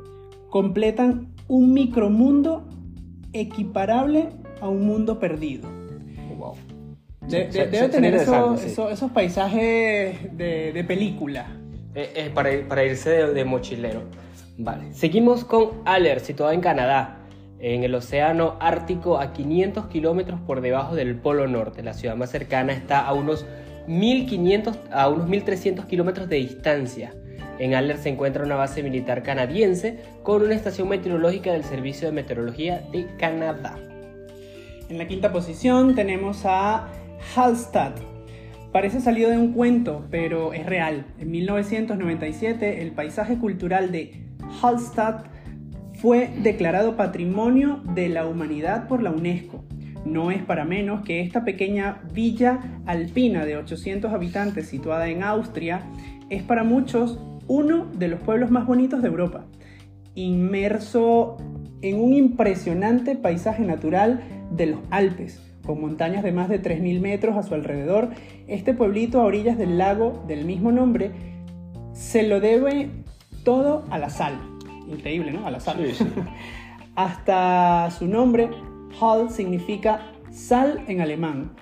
completan 0.49 1.33
un 1.49 1.73
micromundo 1.73 2.65
equiparable 3.33 4.31
a 4.61 4.69
un 4.69 4.87
mundo 4.87 5.19
perdido 5.19 5.82
debe 7.29 7.89
tener 7.89 8.15
esos 8.15 9.11
paisajes 9.13 10.37
de, 10.37 10.85
película. 10.87 11.47
Eh, 11.95 12.11
eh, 12.15 12.31
para, 12.33 12.51
para, 12.69 12.85
irse 12.85 13.11
de, 13.11 13.45
mochilero. 13.45 14.03
Vale. 14.57 14.93
Seguimos 14.95 15.45
con 15.45 15.83
Aller, 15.85 16.21
situado 16.21 16.53
en 16.53 16.61
Canadá. 16.61 17.19
en 17.61 17.85
el 17.85 17.95
océano 17.95 18.57
Ártico 18.61 19.19
a 19.19 19.33
500 19.33 19.87
kilómetros 19.87 20.41
por 20.41 20.63
debajo 20.63 20.95
del 20.95 21.17
Polo 21.17 21.47
Norte. 21.47 21.83
La 21.83 21.93
ciudad 21.93 22.17
más 22.17 22.31
cercana 22.31 22.73
está 22.73 23.07
a 23.07 23.13
unos 23.13 23.47
1500 23.87 24.79
a 24.91 25.09
unos 25.09 25.29
1300 25.29 25.85
kilómetros 25.87 26.29
de 26.29 26.37
distancia. 26.37 27.15
En 27.59 27.75
Adler 27.75 27.99
se 27.99 28.09
encuentra 28.09 28.45
una 28.45 28.57
base 28.57 28.83
militar 28.83 29.23
canadiense 29.23 29.99
con 30.23 30.43
una 30.43 30.55
estación 30.55 30.89
meteorológica 30.89 31.53
del 31.53 31.65
Servicio 31.65 32.09
de 32.09 32.13
Meteorología 32.13 32.83
de 32.91 33.07
Canadá. 33.19 33.77
En 34.89 34.99
la 34.99 35.07
quinta 35.07 35.33
posición 35.33 35.95
tenemos 35.95 36.43
a 36.45 36.89
Hallstatt. 37.35 37.99
Parece 38.73 39.01
salido 39.01 39.31
de 39.31 39.39
un 39.39 39.53
cuento, 39.53 40.07
pero 40.11 40.53
es 40.53 40.67
real. 40.67 41.05
En 41.19 41.31
1997 41.31 42.83
el 42.83 42.93
paisaje 42.93 43.39
cultural 43.39 43.93
de 43.93 44.27
Hallstatt 44.63 45.27
fue 45.95 46.31
declarado 46.43 46.97
Patrimonio 46.97 47.83
de 47.95 48.09
la 48.09 48.27
Humanidad 48.27 48.89
por 48.89 49.03
la 49.03 49.11
UNESCO. 49.11 49.65
No 50.05 50.31
es 50.31 50.43
para 50.43 50.65
menos 50.65 51.03
que 51.03 51.21
esta 51.21 51.45
pequeña 51.45 52.03
villa 52.13 52.61
alpina 52.87 53.45
de 53.45 53.57
800 53.57 54.13
habitantes 54.13 54.67
situada 54.69 55.09
en 55.09 55.23
Austria 55.23 55.83
es 56.29 56.43
para 56.43 56.65
muchos 56.65 57.21
uno 57.47 57.87
de 57.95 58.09
los 58.09 58.21
pueblos 58.21 58.51
más 58.51 58.67
bonitos 58.67 59.03
de 59.03 59.09
Europa, 59.09 59.45
inmerso 60.15 61.37
en 61.83 62.01
un 62.01 62.15
impresionante 62.15 63.15
paisaje 63.17 63.63
natural 63.65 64.23
de 64.51 64.67
los 64.67 64.81
Alpes, 64.91 65.52
con 65.65 65.81
montañas 65.81 66.23
de 66.23 66.33
más 66.33 66.49
de 66.49 66.61
3.000 66.61 67.01
metros 67.01 67.37
a 67.37 67.43
su 67.43 67.55
alrededor. 67.55 68.11
Este 68.47 68.75
pueblito 68.75 69.21
a 69.21 69.25
orillas 69.25 69.59
del 69.59 69.79
lago 69.79 70.25
del 70.27 70.45
mismo 70.45 70.73
nombre 70.73 71.11
se 71.93 72.23
lo 72.23 72.41
debe 72.41 72.91
todo 73.45 73.85
a 73.91 73.99
la 73.99 74.11
sal 74.11 74.39
increíble, 74.93 75.33
¿no? 75.33 75.47
A 75.47 75.51
la 75.51 75.61
sal. 75.61 75.79
Hasta 76.95 77.91
su 77.91 78.07
nombre, 78.07 78.51
Hall 79.01 79.31
significa 79.31 80.13
sal 80.31 80.85
en 80.89 81.01
alemán, 81.01 81.53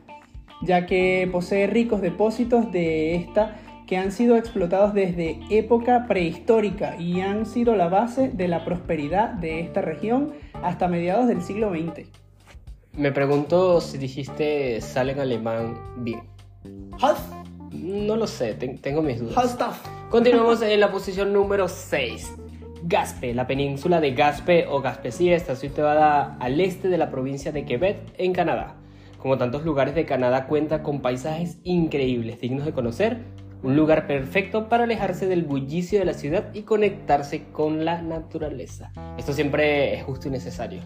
ya 0.62 0.86
que 0.86 1.28
posee 1.30 1.66
ricos 1.66 2.00
depósitos 2.00 2.70
de 2.72 3.14
esta 3.14 3.56
que 3.86 3.96
han 3.96 4.12
sido 4.12 4.36
explotados 4.36 4.94
desde 4.94 5.40
época 5.50 6.06
prehistórica 6.06 6.96
y 6.96 7.20
han 7.20 7.44
sido 7.44 7.74
la 7.74 7.88
base 7.88 8.28
de 8.28 8.46
la 8.46 8.64
prosperidad 8.64 9.30
de 9.30 9.60
esta 9.60 9.80
región 9.82 10.32
hasta 10.62 10.86
mediados 10.86 11.26
del 11.26 11.42
siglo 11.42 11.72
XX. 11.72 12.08
Me 12.96 13.12
pregunto 13.12 13.80
si 13.80 13.98
dijiste 13.98 14.80
sal 14.80 15.10
en 15.10 15.20
alemán 15.20 15.78
bien. 15.98 16.22
Half. 17.00 17.20
No 17.72 18.16
lo 18.16 18.26
sé, 18.26 18.54
tengo 18.54 19.00
mis 19.00 19.20
dudas. 19.20 19.56
Continuamos 20.10 20.60
en 20.62 20.80
la 20.80 20.90
posición 20.90 21.32
número 21.32 21.68
6. 21.68 22.34
Gaspe, 22.82 23.32
la 23.32 23.46
península 23.46 24.00
de 24.00 24.12
Gaspe 24.12 24.66
o 24.66 24.80
Gaspésie 24.80 25.34
está 25.34 25.54
situada 25.54 26.36
al 26.40 26.60
este 26.60 26.88
de 26.88 26.98
la 26.98 27.10
provincia 27.10 27.52
de 27.52 27.64
Quebec, 27.64 27.98
en 28.18 28.32
Canadá. 28.32 28.74
Como 29.18 29.38
tantos 29.38 29.64
lugares 29.64 29.94
de 29.94 30.04
Canadá, 30.06 30.46
cuenta 30.46 30.82
con 30.82 31.00
paisajes 31.00 31.58
increíbles, 31.62 32.40
dignos 32.40 32.64
de 32.64 32.72
conocer, 32.72 33.18
un 33.62 33.76
lugar 33.76 34.06
perfecto 34.06 34.68
para 34.68 34.84
alejarse 34.84 35.26
del 35.26 35.44
bullicio 35.44 35.98
de 35.98 36.06
la 36.06 36.14
ciudad 36.14 36.52
y 36.54 36.62
conectarse 36.62 37.44
con 37.52 37.84
la 37.84 38.02
naturaleza. 38.02 38.92
Esto 39.18 39.32
siempre 39.32 39.94
es 39.94 40.02
justo 40.02 40.28
y 40.28 40.30
necesario. 40.30 40.80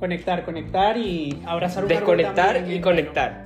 Conectar, 0.00 0.44
conectar 0.46 0.96
y 0.96 1.42
abrazar 1.46 1.84
un 1.84 1.90
Desconectar 1.90 2.68
y 2.68 2.80
conectar. 2.80 3.44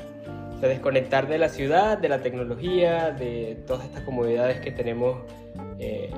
O 0.57 0.61
sea, 0.61 0.69
desconectar 0.69 1.27
de 1.27 1.39
la 1.39 1.49
ciudad, 1.49 1.99
de 1.99 2.09
la 2.09 2.21
tecnología, 2.21 3.11
de 3.11 3.59
todas 3.67 3.85
estas 3.85 4.05
comodidades 4.05 4.61
que 4.61 4.71
tenemos 4.71 5.19
eh, 5.81 6.11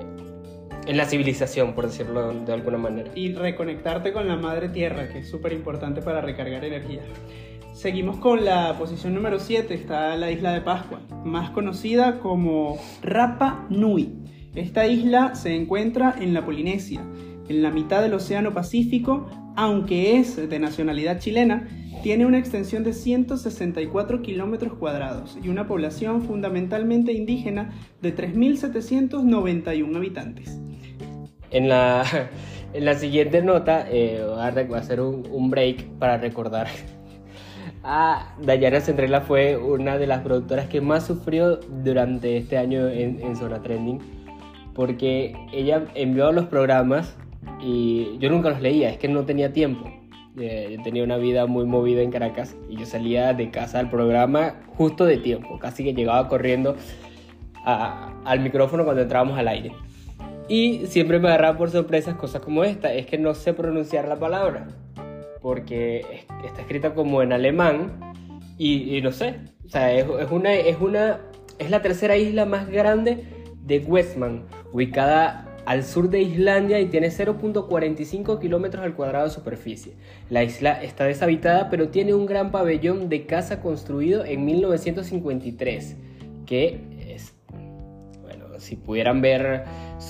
en 0.86 0.96
la 0.96 1.06
civilización, 1.06 1.74
por 1.74 1.86
decirlo 1.86 2.32
de 2.32 2.52
alguna 2.52 2.76
manera. 2.76 3.10
Y 3.14 3.32
reconectarte 3.32 4.12
con 4.12 4.28
la 4.28 4.36
madre 4.36 4.68
tierra, 4.68 5.08
que 5.08 5.20
es 5.20 5.30
súper 5.30 5.54
importante 5.54 6.02
para 6.02 6.20
recargar 6.20 6.64
energía. 6.64 7.00
Seguimos 7.72 8.16
con 8.18 8.44
la 8.44 8.76
posición 8.78 9.14
número 9.14 9.38
7, 9.38 9.74
está 9.74 10.16
la 10.16 10.30
isla 10.30 10.52
de 10.52 10.60
Pascua, 10.60 11.00
más 11.24 11.50
conocida 11.50 12.20
como 12.20 12.78
Rapa 13.02 13.66
Nui. 13.68 14.14
Esta 14.54 14.86
isla 14.86 15.34
se 15.34 15.54
encuentra 15.54 16.14
en 16.18 16.32
la 16.32 16.44
Polinesia, 16.44 17.02
en 17.48 17.62
la 17.62 17.70
mitad 17.70 18.02
del 18.02 18.14
Océano 18.14 18.52
Pacífico, 18.52 19.28
aunque 19.56 20.18
es 20.18 20.36
de 20.36 20.58
nacionalidad 20.58 21.18
chilena, 21.18 21.68
tiene 22.02 22.26
una 22.26 22.38
extensión 22.38 22.84
de 22.84 22.92
164 22.92 24.22
kilómetros 24.22 24.74
cuadrados 24.74 25.38
y 25.42 25.48
una 25.48 25.66
población 25.66 26.22
fundamentalmente 26.22 27.12
indígena 27.12 27.72
de 28.02 28.14
3.791 28.14 29.96
habitantes. 29.96 30.60
En 31.50 31.68
la, 31.68 32.04
en 32.72 32.84
la 32.84 32.94
siguiente 32.94 33.42
nota 33.42 33.86
eh, 33.90 34.22
voy 34.68 34.76
a 34.76 34.80
hacer 34.80 35.00
un, 35.00 35.50
break 35.50 35.84
para 35.98 36.18
recordar. 36.18 36.68
Ah, 37.88 38.34
Dayana 38.42 38.80
Centrella 38.80 39.20
fue 39.20 39.56
una 39.56 39.96
de 39.96 40.08
las 40.08 40.22
productoras 40.22 40.66
que 40.66 40.80
más 40.80 41.06
sufrió 41.06 41.58
durante 41.84 42.36
este 42.36 42.58
año 42.58 42.88
en, 42.88 43.20
en 43.20 43.36
Zona 43.36 43.62
Trending 43.62 44.00
porque 44.76 45.34
ella 45.52 45.84
envió 45.94 46.30
los 46.32 46.46
programas 46.46 47.16
y 47.60 48.18
yo 48.18 48.30
nunca 48.30 48.50
los 48.50 48.60
leía, 48.60 48.90
es 48.90 48.98
que 48.98 49.08
no 49.08 49.24
tenía 49.24 49.52
tiempo. 49.52 49.90
Eh, 50.38 50.74
yo 50.76 50.82
tenía 50.82 51.02
una 51.02 51.16
vida 51.16 51.46
muy 51.46 51.64
movida 51.64 52.02
en 52.02 52.10
Caracas 52.10 52.56
y 52.68 52.76
yo 52.76 52.84
salía 52.84 53.32
de 53.32 53.50
casa 53.50 53.78
al 53.78 53.88
programa 53.88 54.60
justo 54.76 55.06
de 55.06 55.16
tiempo, 55.16 55.58
casi 55.58 55.82
que 55.82 55.94
llegaba 55.94 56.28
corriendo 56.28 56.76
al 57.64 58.40
micrófono 58.40 58.84
cuando 58.84 59.02
entrábamos 59.02 59.38
al 59.38 59.48
aire. 59.48 59.72
Y 60.48 60.86
siempre 60.86 61.18
me 61.18 61.28
agarraba 61.28 61.58
por 61.58 61.70
sorpresas 61.70 62.14
cosas 62.14 62.40
como 62.42 62.62
esta, 62.62 62.92
es 62.92 63.06
que 63.06 63.18
no 63.18 63.34
sé 63.34 63.54
pronunciar 63.54 64.06
la 64.06 64.16
palabra, 64.16 64.68
porque 65.42 66.24
está 66.44 66.60
escrita 66.60 66.94
como 66.94 67.22
en 67.22 67.32
alemán 67.32 68.14
y, 68.56 69.00
no 69.02 69.10
sé, 69.10 69.40
o 69.64 69.68
sea, 69.68 69.92
es, 69.92 70.06
una, 70.30 70.54
es, 70.54 70.76
una, 70.80 71.20
es 71.58 71.70
la 71.70 71.82
tercera 71.82 72.16
isla 72.16 72.44
más 72.46 72.68
grande 72.68 73.24
de 73.62 73.80
Westman, 73.80 74.44
ubicada 74.72 75.55
al 75.66 75.84
sur 75.84 76.08
de 76.08 76.22
Islandia 76.22 76.80
y 76.80 76.86
tiene 76.86 77.08
0.45 77.08 78.40
kilómetros 78.40 78.84
al 78.84 78.94
cuadrado 78.94 79.26
de 79.26 79.30
superficie. 79.30 79.92
La 80.30 80.42
isla 80.42 80.82
está 80.82 81.04
deshabitada 81.04 81.68
pero 81.68 81.88
tiene 81.88 82.14
un 82.14 82.26
gran 82.26 82.50
pabellón 82.50 83.08
de 83.08 83.26
casa 83.26 83.60
construido 83.60 84.24
en 84.24 84.44
1953 84.44 85.96
que 86.46 86.96
si 88.58 88.76
pudieran 88.76 89.20
ver 89.20 89.64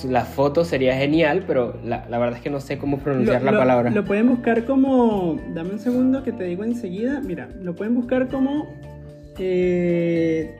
las 0.09 0.29
fotos 0.29 0.69
sería 0.69 0.97
genial, 0.97 1.45
pero 1.47 1.79
la, 1.85 2.07
verdad 2.07 2.35
es 2.35 2.41
que 2.41 2.51
no 2.51 2.61
sé 2.61 2.79
cómo 2.79 2.99
pronunciar 2.99 3.43
la 3.43 3.53
palabra. 3.53 3.91
Lo 3.91 4.05
pueden 4.05 4.29
buscar 4.29 4.65
como, 4.65 5.39
dame 5.55 5.71
un 5.71 5.79
segundo 5.79 6.23
que 6.23 6.33
te 6.33 6.45
digo 6.45 6.65
enseguida, 6.65 7.21
mira, 7.21 7.49
lo 7.63 7.75
pueden 7.75 7.95
buscar 7.95 8.29
como... 8.29 8.67
Eh, 9.39 10.55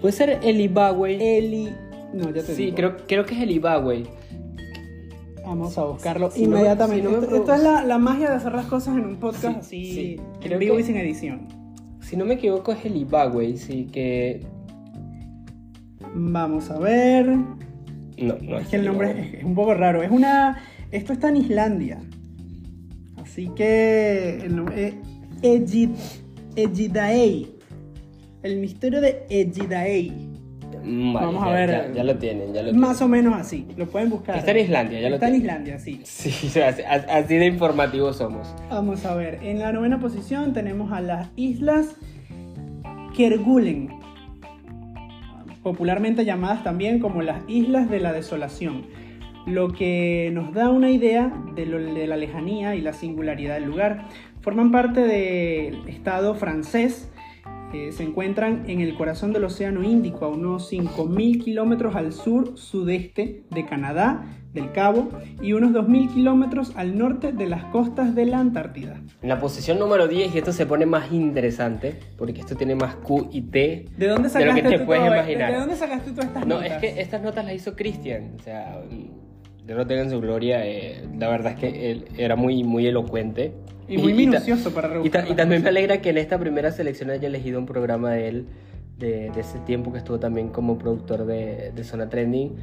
Puede 0.00 0.12
ser 0.12 0.38
Elibagüey. 0.42 1.22
Eli... 1.22 1.70
No, 2.14 2.30
ya 2.30 2.42
te 2.42 2.54
sí, 2.54 2.72
creo, 2.72 2.96
creo 3.06 3.26
que 3.26 3.34
es 3.34 3.42
Elibagüey. 3.42 4.06
Vamos 5.44 5.76
a 5.76 5.84
buscarlo 5.84 6.30
inmediatamente. 6.36 7.08
esto, 7.36 7.54
es 7.54 7.62
la, 7.62 7.98
magia 7.98 8.30
de 8.30 8.36
hacer 8.36 8.52
las 8.52 8.66
cosas 8.66 8.96
en 8.96 9.04
un 9.04 9.16
podcast 9.16 9.58
así, 9.58 10.18
en 10.40 10.58
vivo 10.58 10.78
y 10.78 10.84
sin 10.84 10.96
edición. 10.96 11.48
Si 12.00 12.16
no 12.16 12.24
me 12.24 12.34
equivoco 12.34 12.72
es 12.72 12.84
Elibagüey, 12.84 13.56
sí, 13.56 13.86
que 13.92 14.42
Vamos 16.14 16.70
a 16.70 16.78
ver. 16.78 17.26
No, 17.26 18.36
no 18.40 18.58
es 18.58 18.68
que 18.68 18.76
el 18.76 18.84
nombre 18.84 19.38
es, 19.38 19.44
un 19.44 19.54
poco 19.54 19.74
raro. 19.74 20.02
Es 20.02 20.10
una. 20.10 20.62
Esto 20.92 21.12
está 21.12 21.28
en 21.28 21.36
Islandia. 21.38 22.00
Así 23.16 23.48
que. 23.56 24.38
El 24.44 24.56
nombre 24.56 24.94
es 25.42 25.74
Egidaei. 26.54 27.56
El 28.44 28.60
misterio 28.60 29.00
de 29.00 29.26
Egidaei. 29.28 30.33
Mm, 30.82 31.12
Vamos 31.12 31.42
a 31.42 31.50
ver. 31.50 31.92
Ya, 31.94 32.04
lo 32.04 32.16
tienen, 32.16 32.52
ya 32.52 32.62
lo 32.62 32.72
Más 32.74 33.00
o 33.02 33.08
menos 33.08 33.34
así. 33.34 33.66
Lo 33.76 33.86
pueden 33.86 34.10
buscar. 34.10 34.36
Está 34.36 34.50
en 34.50 34.58
Islandia, 34.58 35.00
ya 35.00 35.08
lo 35.08 35.16
Está 35.16 35.28
en 35.28 35.34
Islandia, 35.36 35.78
sí. 35.78 36.00
Sí, 36.04 36.60
así 36.60 37.34
de 37.36 37.46
informativos 37.46 38.16
somos. 38.16 38.54
Vamos 38.70 39.04
a 39.04 39.14
ver. 39.14 39.38
En 39.42 39.58
la 39.58 39.72
novena 39.72 40.00
posición 40.00 40.52
tenemos 40.52 40.92
a 40.92 41.00
las 41.00 41.28
islas 41.36 41.96
Kerguelen 43.16 44.04
popularmente 45.64 46.24
llamadas 46.24 46.62
también 46.62 47.00
como 47.00 47.22
las 47.22 47.42
Islas 47.48 47.90
de 47.90 47.98
la 47.98 48.12
Desolación, 48.12 48.86
lo 49.46 49.72
que 49.72 50.30
nos 50.32 50.52
da 50.52 50.68
una 50.68 50.90
idea 50.90 51.32
de, 51.56 51.66
la 52.06 52.16
lejanía 52.16 52.76
y 52.76 52.82
la 52.82 52.92
singularidad 52.92 53.54
del 53.54 53.64
lugar. 53.64 54.04
Forman 54.42 54.70
parte 54.70 55.00
del 55.00 55.88
estado 55.88 56.34
francés, 56.34 57.10
eh, 57.74 57.90
se 57.90 58.04
encuentran 58.04 58.62
en 58.68 58.80
el 58.80 58.94
corazón 58.94 59.32
del 59.32 59.42
Océano 59.42 59.82
Índico, 59.82 60.24
a 60.24 60.28
unos 60.28 60.72
5.000 60.72 61.42
kilómetros 61.42 61.96
al 61.96 62.12
sur-sudeste 62.12 63.42
de 63.50 63.66
Canadá, 63.66 64.24
del 64.52 64.70
Cabo, 64.70 65.08
y 65.42 65.54
unos 65.54 65.72
2.000 65.72 66.14
kilómetros 66.14 66.72
al 66.76 66.96
norte 66.96 67.32
de 67.32 67.46
las 67.46 67.64
costas 67.64 68.14
de 68.14 68.26
la 68.26 68.38
Antártida. 68.38 69.00
En 69.20 69.28
la 69.28 69.40
posición 69.40 69.80
número 69.80 70.06
10, 70.06 70.36
y 70.36 70.38
esto 70.38 70.52
se 70.52 70.66
pone 70.66 70.86
más 70.86 71.10
interesante, 71.10 71.98
porque 72.16 72.42
esto 72.42 72.54
tiene 72.54 72.76
más 72.76 72.94
Q 72.94 73.30
y 73.32 73.42
T 73.42 73.86
¿De 73.96 74.06
dónde 74.06 74.28
sacaste 74.28 74.54
de 74.54 74.62
lo 74.62 74.70
que 74.70 74.78
te 74.78 74.84
puedes 74.84 75.04
imaginar. 75.04 75.52
¿De 75.52 75.58
dónde 75.58 75.74
sacaste 75.74 76.12
tú 76.12 76.20
estas 76.20 76.46
no, 76.46 76.54
notas? 76.54 76.68
No, 76.68 76.74
es 76.76 76.80
que 76.80 77.00
estas 77.00 77.22
notas 77.22 77.44
las 77.44 77.54
hizo 77.54 77.74
Christian, 77.74 78.36
o 78.38 78.42
sea... 78.42 78.80
Dios 79.66 79.78
lo 79.78 79.86
tenga 79.86 80.02
en 80.02 80.10
su 80.10 80.20
gloria, 80.20 80.66
eh, 80.66 81.02
la 81.18 81.28
verdad 81.28 81.52
es 81.52 81.58
que 81.58 81.90
él 81.90 82.04
era 82.18 82.36
muy, 82.36 82.62
muy 82.64 82.86
elocuente. 82.86 83.52
Y 83.88 83.96
muy 83.98 84.12
ta- 84.12 84.18
minucioso 84.18 84.72
para 84.72 85.00
y, 85.04 85.10
ta- 85.10 85.26
y 85.28 85.34
también 85.34 85.62
me 85.62 85.68
alegra 85.68 86.00
que 86.00 86.10
en 86.10 86.18
esta 86.18 86.38
primera 86.38 86.70
selección 86.70 87.10
haya 87.10 87.28
elegido 87.28 87.58
un 87.58 87.66
programa 87.66 88.12
de 88.12 88.28
él, 88.28 88.46
de, 88.98 89.30
de 89.30 89.40
ese 89.40 89.58
tiempo 89.60 89.90
que 89.92 89.98
estuvo 89.98 90.18
también 90.18 90.48
como 90.48 90.78
productor 90.78 91.24
de, 91.26 91.72
de 91.74 91.84
Zona 91.84 92.08
Trending. 92.08 92.56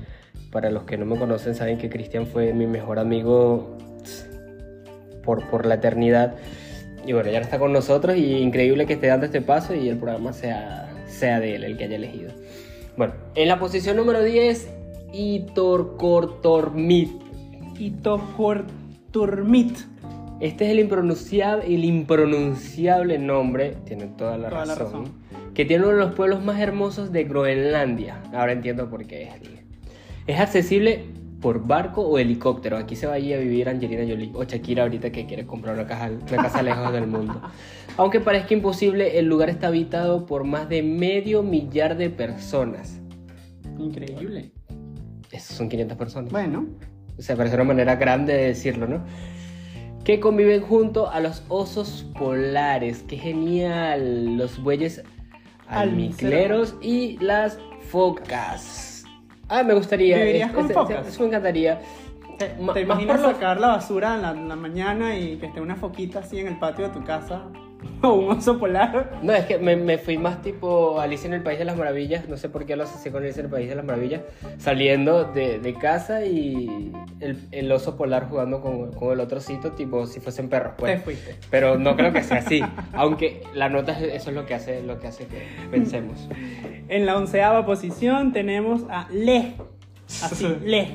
Para 0.52 0.70
los 0.70 0.84
que 0.84 0.98
no 0.98 1.06
me 1.06 1.18
conocen, 1.18 1.56
saben 1.56 1.78
que 1.78 1.90
Cristian 1.90 2.26
fue 2.28 2.54
mi 2.54 2.68
mejor 2.68 3.00
amigo 3.00 3.78
por, 5.24 5.48
por 5.50 5.66
la 5.66 5.76
eternidad. 5.76 6.36
Y 7.06 7.14
bueno, 7.14 7.30
ya 7.32 7.40
no 7.40 7.44
está 7.46 7.58
con 7.60 7.74
nosotros 7.74 8.16
y 8.18 8.38
increíble 8.38 8.86
que 8.86 8.94
esté 8.94 9.08
dando 9.08 9.26
este 9.26 9.42
paso 9.42 9.74
y 9.76 9.90
el 9.90 9.98
programa 9.98 10.34
sea, 10.34 10.92
sea 11.08 11.40
de 11.40 11.56
él 11.56 11.64
el 11.64 11.78
que 11.78 11.86
haya 11.86 11.96
elegido. 11.96 12.32
Bueno, 12.98 13.14
en 13.36 13.48
la 13.48 13.58
posición 13.60 13.98
número 13.98 14.24
10, 14.24 14.70
Itorcortormit. 15.14 17.12
Itocorturmit. 17.80 19.78
Este 20.40 20.66
es 20.66 20.72
el 20.72 20.80
impronunciable, 20.80 21.66
el 21.68 21.86
impronunciable 21.86 23.20
nombre, 23.20 23.76
tiene 23.86 24.08
toda 24.08 24.38
la, 24.38 24.50
Toda 24.50 24.66
la 24.66 24.76
razón, 24.76 25.04
razón. 25.06 25.14
que 25.54 25.66
tiene 25.66 25.84
uno 25.84 25.94
de 25.94 26.00
los 26.00 26.14
pueblos 26.16 26.44
más 26.44 26.60
hermosos 26.60 27.12
de 27.12 27.26
Groenlandia. 27.26 28.24
Ahora 28.34 28.52
entiendo 28.54 28.90
por 28.90 29.06
qué 29.06 29.24
es. 29.24 29.34
Es 30.26 30.40
accesible 30.40 31.06
por 31.42 31.66
barco 31.68 32.02
o 32.02 32.18
helicóptero. 32.18 32.78
Aquí 32.78 32.96
se 32.96 33.06
va 33.08 33.14
a 33.14 33.20
ir 33.20 33.36
a 33.36 33.40
vivir 33.40 33.70
Angelina 33.70 34.02
Jolie 34.02 34.32
o 34.34 34.44
Shakira 34.44 34.84
ahorita 34.84 35.12
que 35.12 35.26
quiere 35.28 35.46
comprar 35.46 35.76
una 35.76 35.86
casa, 35.86 36.10
una 36.10 36.38
casa 36.44 36.62
lejos 36.64 36.92
del 36.92 37.06
mundo. 37.08 37.42
Aunque 37.98 38.20
parezca 38.20 38.54
imposible, 38.54 39.20
el 39.20 39.26
lugar 39.26 39.50
está 39.50 39.68
habitado 39.68 40.26
por 40.26 40.44
más 40.44 40.70
de 40.70 40.82
medio 40.82 41.44
millar 41.44 41.98
de 41.98 42.10
personas. 42.10 43.00
Increíble. 43.78 44.52
Esos 45.32 45.56
son 45.58 45.70
500 45.70 45.98
personas. 45.98 46.32
Bueno, 46.32 46.66
O 47.18 47.22
sea, 47.22 47.36
parece 47.36 47.56
una 47.56 47.66
manera 47.66 47.96
grande 47.96 48.34
de 48.34 48.46
decirlo, 48.48 48.88
¿no? 48.88 49.04
Que 50.04 50.20
conviven 50.20 50.62
junto 50.62 51.10
a 51.12 51.20
los 51.20 51.44
osos 51.50 52.06
polares. 52.18 53.04
¡Qué 53.08 53.18
genial! 53.18 54.38
Los 54.38 54.62
bueyes 54.64 55.04
almicleros 55.68 56.76
y 56.82 57.18
las 57.20 57.60
focas. 57.90 59.04
Ah, 59.48 59.64
me 59.64 59.74
gustaría. 59.74 60.18
¿Vivirías 60.18 60.50
es- 60.50 60.56
con 60.56 60.66
es- 60.68 60.74
focas? 60.74 61.08
Eso 61.08 61.22
me 61.22 61.28
encantaría. 61.28 61.80
¿te 62.40 62.56
más 62.60 62.76
imaginas 62.78 63.22
por 63.22 63.34
sacar 63.34 63.60
la 63.60 63.68
basura 63.68 64.16
en 64.16 64.22
la, 64.24 64.32
en 64.32 64.50
la 64.50 64.56
mañana 64.56 65.16
y 65.16 65.38
que 65.38 65.46
esté 65.46 65.62
una 65.62 65.76
foquita 65.76 66.20
así 66.20 66.40
en 66.40 66.48
el 66.48 66.58
patio 66.58 66.88
de 66.88 66.94
tu 66.94 67.04
casa? 67.04 67.44
O 68.04 68.14
un 68.14 68.32
oso 68.32 68.58
polar. 68.58 69.20
No, 69.22 69.32
es 69.34 69.46
que 69.46 69.60
me, 69.60 69.76
me 69.76 69.98
fui 70.00 70.18
más 70.18 70.42
tipo 70.42 71.00
Alicia 71.00 71.28
en 71.28 71.34
el 71.36 71.44
País 71.44 71.60
de 71.60 71.66
las 71.66 71.78
Maravillas. 71.78 72.28
No 72.28 72.36
sé 72.36 72.50
por 72.50 72.66
qué 72.66 72.76
lo 72.76 72.84
asocié 72.84 73.12
con 73.12 73.22
Alicia 73.24 73.42
en 73.42 73.46
el 73.46 73.52
País 73.52 73.70
de 73.70 73.76
las 73.76 73.86
Maravillas. 73.86 74.22
Saliendo 74.58 75.24
de, 75.26 75.60
de 75.60 75.74
casa 75.76 76.26
y 76.26 76.92
el, 77.20 77.38
el 77.52 77.72
oso 77.72 77.98
polar 77.98 78.28
jugando 78.28 78.60
con, 78.62 78.92
con 78.94 79.14
el 79.14 79.20
otro 79.20 79.38
osito, 79.38 79.74
tipo 79.74 80.08
si 80.08 80.20
fuesen 80.20 80.50
perros. 80.50 80.74
Pues. 80.78 80.96
Te 80.98 81.04
fuiste. 81.04 81.36
Pero 81.52 81.78
no 81.78 81.96
creo 81.96 82.12
que 82.12 82.24
sea 82.24 82.38
así. 82.38 82.62
Aunque 82.94 83.44
la 83.54 83.70
nota 83.70 83.92
es- 84.00 84.14
eso 84.22 84.30
es 84.32 84.36
lo 84.36 84.46
que 84.48 84.56
hace, 84.56 84.82
lo 84.82 85.00
que 85.00 85.08
hace 85.08 85.28
que 85.28 85.44
pensemos. 85.70 86.28
En 86.90 87.06
la 87.06 87.16
onceava 87.18 87.66
posición 87.68 88.34
tenemos 88.34 88.82
a 88.90 89.08
Leh. 89.12 89.54
Así, 90.24 90.48
Leh. 90.66 90.88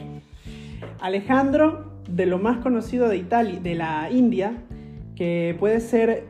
Alejandro, 1.01 1.93
de 2.09 2.27
lo 2.27 2.39
más 2.39 2.59
conocido 2.59 3.09
de 3.09 3.17
Italia, 3.17 3.61
de 3.61 3.75
la 3.75 4.09
India, 4.11 4.55
que 5.15 5.57
puede 5.59 5.81
ser 5.81 6.25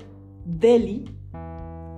Delhi, 0.46 1.04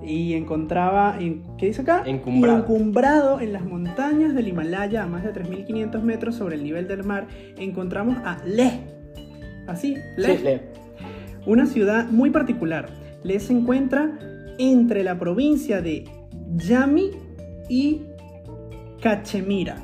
y 0.03 0.35
encontraba, 0.35 1.17
en, 1.21 1.43
¿qué 1.59 1.67
dice 1.67 1.83
acá? 1.83 2.03
Encumbrado. 2.07 2.59
Encumbrado 2.59 3.41
en 3.41 3.53
las 3.53 3.65
montañas 3.65 4.35
del 4.35 4.49
Himalaya 4.49 5.03
a 5.03 5.07
más 5.07 5.25
de 5.25 5.33
3.500 5.35 6.01
metros 6.03 6.35
sobre 6.37 6.55
el 6.57 6.63
nivel 6.63 6.87
del 6.89 7.05
mar, 7.05 7.27
encontramos 7.59 8.17
a 8.25 8.39
Leh. 8.47 8.81
Así, 9.67 9.97
Leh. 10.17 10.37
Sí, 10.39 10.43
le- 10.45 10.63
Una 11.47 11.67
ciudad 11.67 12.07
muy 12.11 12.31
particular. 12.31 12.89
Leh 13.25 13.41
se 13.41 13.53
encuentra 13.53 14.19
entre 14.59 15.03
la 15.03 15.19
provincia 15.19 15.83
de 15.83 16.05
Yami 16.57 17.11
y 17.69 18.03
Cachemira, 19.01 19.77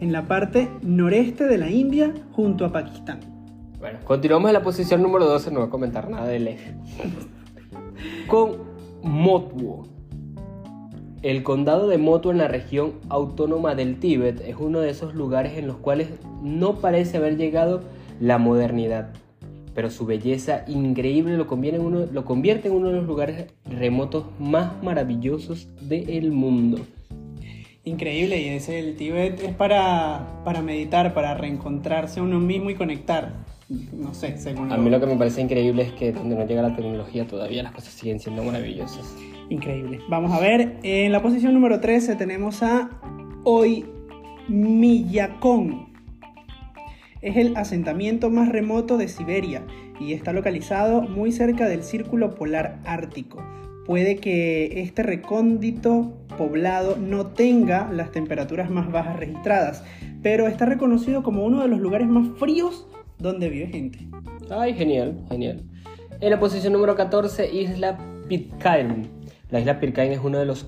en 0.00 0.12
la 0.12 0.26
parte 0.26 0.68
noreste 0.82 1.44
de 1.46 1.58
la 1.58 1.70
India, 1.70 2.12
junto 2.32 2.64
a 2.64 2.72
Pakistán. 2.72 3.20
Bueno, 3.78 3.98
continuamos 4.04 4.48
en 4.48 4.54
la 4.54 4.62
posición 4.62 5.02
número 5.02 5.24
12. 5.26 5.50
No 5.50 5.60
voy 5.60 5.68
a 5.68 5.70
comentar 5.70 6.08
nada 6.10 6.26
del 6.26 6.48
eje. 6.48 6.74
Con 8.26 8.58
Motwo. 9.02 9.86
El 11.22 11.42
condado 11.42 11.88
de 11.88 11.98
Motwo 11.98 12.30
en 12.30 12.38
la 12.38 12.46
región 12.46 12.92
autónoma 13.08 13.74
del 13.74 13.98
Tíbet 13.98 14.40
es 14.40 14.56
uno 14.58 14.80
de 14.80 14.90
esos 14.90 15.14
lugares 15.14 15.58
en 15.58 15.66
los 15.66 15.76
cuales 15.76 16.08
no 16.42 16.76
parece 16.76 17.16
haber 17.16 17.36
llegado 17.36 17.80
la 18.20 18.38
modernidad, 18.38 19.10
pero 19.74 19.90
su 19.90 20.06
belleza 20.06 20.64
increíble 20.68 21.36
lo 21.36 21.46
convierte 21.46 21.80
en 21.80 21.86
uno, 21.86 22.88
de 22.88 22.96
los 22.96 23.06
lugares 23.06 23.46
remotos 23.64 24.26
más 24.38 24.82
maravillosos 24.82 25.68
del 25.80 26.30
mundo. 26.30 26.78
Increíble, 27.84 28.40
y 28.40 28.48
ese 28.48 28.78
el 28.78 28.96
Tíbet 28.96 29.42
es 29.42 29.54
para, 29.54 30.42
para 30.44 30.62
meditar, 30.62 31.14
para 31.14 31.34
reencontrarse 31.34 32.20
a 32.20 32.22
uno 32.22 32.38
mismo 32.38 32.70
y 32.70 32.74
conectar. 32.74 33.32
No 33.68 34.14
sé, 34.14 34.38
según 34.38 34.72
A 34.72 34.78
mí 34.78 34.88
lo 34.88 34.98
que 34.98 35.04
me 35.06 35.16
parece 35.16 35.42
increíble 35.42 35.82
es 35.82 35.92
que 35.92 36.10
donde 36.12 36.34
no 36.36 36.46
llega 36.46 36.62
la 36.62 36.74
tecnología 36.74 37.26
todavía 37.26 37.62
las 37.62 37.72
cosas 37.72 37.92
siguen 37.92 38.18
siendo 38.18 38.42
maravillosas. 38.42 39.14
Increíble. 39.50 40.00
Vamos 40.08 40.32
a 40.32 40.40
ver, 40.40 40.78
en 40.82 41.12
la 41.12 41.20
posición 41.20 41.52
número 41.52 41.78
13 41.78 42.16
tenemos 42.16 42.62
a 42.62 42.88
Oymyakon. 43.44 43.86
Es 47.20 47.36
el 47.36 47.54
asentamiento 47.58 48.30
más 48.30 48.48
remoto 48.48 48.96
de 48.96 49.08
Siberia 49.08 49.66
y 50.00 50.14
está 50.14 50.32
localizado 50.32 51.02
muy 51.02 51.30
cerca 51.30 51.68
del 51.68 51.82
círculo 51.82 52.34
polar 52.36 52.78
ártico. 52.86 53.44
Puede 53.84 54.16
que 54.16 54.80
este 54.80 55.02
recóndito 55.02 56.14
poblado 56.38 56.96
no 56.96 57.26
tenga 57.26 57.90
las 57.92 58.12
temperaturas 58.12 58.70
más 58.70 58.90
bajas 58.90 59.18
registradas, 59.18 59.84
pero 60.22 60.46
está 60.46 60.64
reconocido 60.64 61.22
como 61.22 61.44
uno 61.44 61.60
de 61.60 61.68
los 61.68 61.80
lugares 61.80 62.08
más 62.08 62.28
fríos 62.38 62.86
donde 63.18 63.48
vive 63.48 63.66
gente. 63.66 63.98
Ay, 64.50 64.74
genial, 64.74 65.18
genial. 65.28 65.62
En 66.20 66.30
la 66.30 66.40
posición 66.40 66.72
número 66.72 66.96
14, 66.96 67.52
Isla 67.52 67.98
Pitcairn. 68.28 69.08
La 69.50 69.60
isla 69.60 69.80
Pitcairn 69.80 70.12
es 70.12 70.18
una 70.18 70.38
de, 70.38 70.44
los 70.44 70.66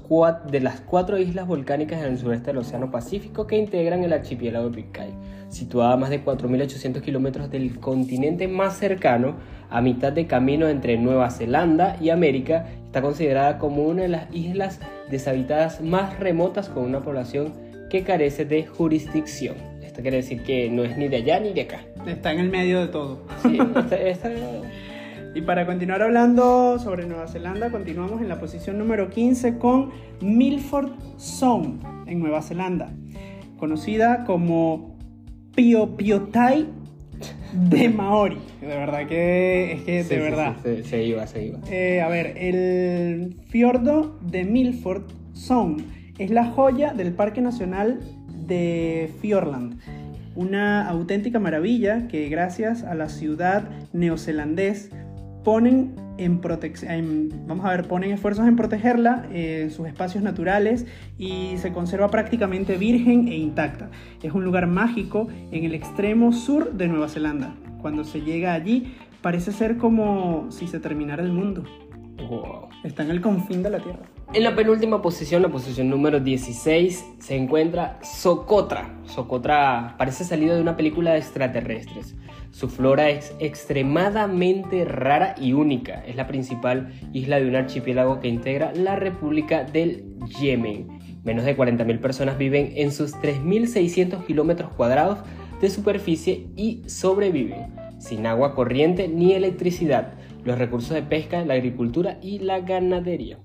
de 0.51 0.61
las 0.61 0.81
cuatro 0.81 1.19
islas 1.19 1.47
volcánicas 1.47 2.01
en 2.01 2.13
el 2.13 2.19
sureste 2.19 2.47
del 2.47 2.59
Océano 2.59 2.91
Pacífico 2.91 3.47
que 3.47 3.59
integran 3.59 4.05
el 4.05 4.13
archipiélago 4.13 4.71
de 4.71 4.77
Pitcairn. 4.77 5.15
Situada 5.51 5.93
a 5.93 5.97
más 5.97 6.11
de 6.11 6.25
4.800 6.25 7.03
kilómetros 7.03 7.51
del 7.51 7.79
continente 7.79 8.49
más 8.49 8.79
cercano, 8.79 9.37
a 9.69 9.81
mitad 9.81 10.13
de 10.13 10.27
camino 10.27 10.69
entre 10.69 10.97
Nueva 10.97 11.31
Zelanda 11.31 11.97
y 12.01 12.11
América, 12.11 12.69
está 12.87 13.03
considerada 13.03 13.59
como 13.59 13.83
una 13.83 14.03
de 14.03 14.09
las 14.09 14.35
islas 14.35 14.81
deshabitadas 15.11 15.81
más 15.81 16.19
remotas 16.19 16.69
con 16.69 16.85
una 16.85 17.01
población 17.01 17.53
que 17.91 18.03
carece 18.03 18.45
de 18.45 18.67
jurisdicción. 18.67 19.57
Esto 19.83 20.01
quiere 20.01 20.19
decir 20.19 20.43
que 20.43 20.71
no 20.71 20.85
es 20.85 20.97
ni 20.97 21.09
de 21.09 21.17
allá 21.17 21.41
ni 21.41 21.53
de 21.53 21.63
acá. 21.63 21.81
Está 22.07 22.33
en 22.33 22.41
el 22.41 22.51
medio 22.51 22.81
de 22.81 22.89
todo. 22.89 23.23
Sí, 23.43 23.59
esta- 23.77 23.97
esta- 23.97 24.31
Y 25.35 25.43
para 25.43 25.65
continuar 25.65 26.03
hablando 26.03 26.81
sobre 26.81 27.07
Nueva 27.07 27.29
Zelanda, 27.29 27.71
continuamos 27.71 28.21
en 28.21 28.29
la 28.29 28.41
posición 28.41 28.79
número 28.79 29.11
15 29.11 29.59
con 29.59 29.91
Milford 30.21 30.91
Sound 31.19 31.85
en 32.09 32.19
Nueva 32.19 32.43
Zelanda, 32.43 32.91
conocida 33.57 34.25
como 34.25 34.97
Piopiotai 35.55 36.67
de 37.53 37.89
Maori. 37.91 38.39
De 38.61 38.67
verdad 38.67 39.07
que 39.07 39.73
es 39.75 39.83
que 39.83 39.93
de 39.99 40.05
Sí, 40.05 40.17
verdad. 40.17 40.57
sí, 40.57 40.63
se, 40.63 40.85
se 40.85 41.05
iba, 41.05 41.25
se 41.29 41.45
iba. 41.47 41.59
Eh, 41.71 42.01
a 42.01 42.09
ver, 42.09 42.35
el 42.37 43.37
fiordo 43.51 44.19
de 44.23 44.45
Milford 44.45 45.05
Sound 45.33 45.85
es 46.19 46.31
la 46.33 46.47
joya 46.47 46.93
del 46.93 47.13
Parque 47.13 47.41
Nacional 47.41 48.01
de 48.49 49.13
Fiordland. 49.21 49.79
Una 50.41 50.89
auténtica 50.89 51.39
maravilla 51.39 52.09
que 52.09 52.31
gracias 52.31 52.83
a 52.83 52.95
la 52.95 53.11
ciudad 53.11 53.69
neozelandés 53.93 54.89
ponen 55.45 55.95
en 56.17 56.41
protección, 56.41 57.29
vamos 57.47 57.67
a 57.67 57.77
ver, 57.77 57.87
ponen 57.87 58.11
esfuerzos 58.11 58.49
en 58.49 58.57
protegerla, 58.57 59.27
eh, 59.35 59.69
sus 59.71 59.87
espacios 59.87 60.25
naturales 60.25 60.87
y 61.19 61.59
se 61.59 61.73
conserva 61.73 62.09
prácticamente 62.09 62.79
virgen 62.79 63.29
e 63.29 63.37
intacta. 63.37 63.91
Es 64.23 64.33
un 64.33 64.43
lugar 64.43 64.67
mágico 64.67 65.29
en 65.51 65.65
el 65.65 65.75
extremo 65.75 66.33
sur 66.33 66.73
de 66.73 66.89
Nueva 66.89 67.11
Zelanda. 67.11 67.55
Cuando 67.83 68.05
se 68.05 68.23
llega 68.23 68.55
allí 68.55 68.95
parece 69.21 69.53
ser 69.53 69.77
como 69.77 70.51
si 70.51 70.69
se 70.69 70.81
terminara 70.81 71.23
el 71.23 71.33
mundo. 71.33 71.65
Wow. 72.29 72.69
Está 72.85 73.03
en 73.03 73.11
el 73.11 73.21
confín 73.21 73.63
de 73.63 73.71
la 73.71 73.79
Tierra. 73.79 74.01
En 74.33 74.45
la 74.45 74.55
penúltima 74.55 75.03
posición, 75.03 75.43
la 75.43 75.49
posición 75.49 75.91
número 75.91 76.21
16, 76.21 77.05
se 77.19 77.37
encuentra 77.37 77.99
Socotra. 78.03 78.95
Socotra 79.05 79.97
parece 79.99 80.25
salida 80.25 80.55
de 80.55 80.63
una 80.63 80.77
película 80.77 81.13
de 81.13 81.19
extraterrestres. 81.19 82.15
Su 82.53 82.69
flora 82.69 83.11
es 83.11 83.35
extremadamente 83.39 84.85
rara 84.85 85.35
y 85.37 85.53
única. 85.53 86.05
Es 86.07 86.17
la 86.17 86.27
principal 86.27 86.93
isla 87.13 87.41
de 87.41 87.49
un 87.49 87.57
archipiélago 87.57 88.21
que 88.21 88.29
integra 88.29 88.73
la 88.75 88.97
República 88.97 89.65
del 89.65 90.05
Yemen. 90.41 90.89
Menos 91.25 91.45
de 91.45 91.57
40.000 91.57 92.01
personas 92.01 92.39
viven 92.39 92.73
en 92.77 92.93
sus 92.93 93.15
3.600 93.17 94.25
kilómetros 94.27 94.73
cuadrados 94.73 95.19
de 95.61 95.71
superficie 95.71 96.47
y 96.57 96.83
sobreviven, 96.87 97.75
sin 97.99 98.27
agua 98.27 98.55
corriente 98.55 99.09
ni 99.09 99.33
electricidad, 99.35 100.15
los 100.45 100.59
recursos 100.59 100.91
de 100.91 101.03
pesca, 101.03 101.45
la 101.45 101.55
agricultura 101.55 102.19
y 102.23 102.39
la 102.39 102.61
ganadería. 102.61 103.39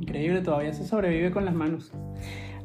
Increíble, 0.00 0.40
todavía 0.42 0.72
se 0.72 0.86
sobrevive 0.86 1.30
con 1.30 1.44
las 1.44 1.54
manos. 1.54 1.92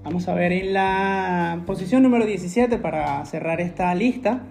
Vamos 0.04 0.28
a 0.28 0.34
ver 0.34 0.52
en 0.52 0.74
la 0.74 1.62
posición 1.65 2.04
número 2.04 2.26
17 2.26 2.78
para 2.80 3.24
cerrar 3.26 3.62
esta 3.62 3.94
lista. 3.96 4.44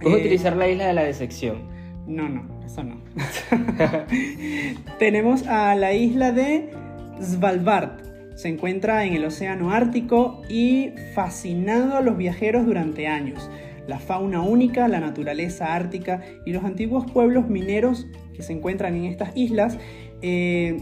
Puedes 0.00 0.18
Eh, 0.18 0.20
utilizar 0.22 0.56
la 0.56 0.68
isla 0.68 0.86
de 0.86 0.94
la 0.94 1.02
decepción. 1.04 1.58
No, 2.06 2.28
no, 2.28 2.42
eso 2.64 2.82
no. 2.82 2.96
Tenemos 4.98 5.46
a 5.46 5.74
la 5.74 5.92
isla 5.92 6.32
de 6.32 6.70
Svalbard. 7.20 8.00
Se 8.34 8.48
encuentra 8.48 9.04
en 9.04 9.12
el 9.14 9.24
Océano 9.24 9.72
Ártico 9.72 10.42
y 10.48 10.90
fascinado 11.14 11.96
a 11.96 12.00
los 12.00 12.16
viajeros 12.16 12.66
durante 12.66 13.06
años. 13.06 13.50
La 13.88 13.98
fauna 13.98 14.42
única, 14.42 14.86
la 14.88 15.00
naturaleza 15.00 15.74
ártica 15.74 16.22
y 16.46 16.52
los 16.52 16.64
antiguos 16.64 17.10
pueblos 17.10 17.48
mineros 17.48 18.06
que 18.34 18.42
se 18.42 18.52
encuentran 18.52 18.94
en 18.96 19.04
estas 19.06 19.36
islas 19.36 19.76
eh, 20.22 20.78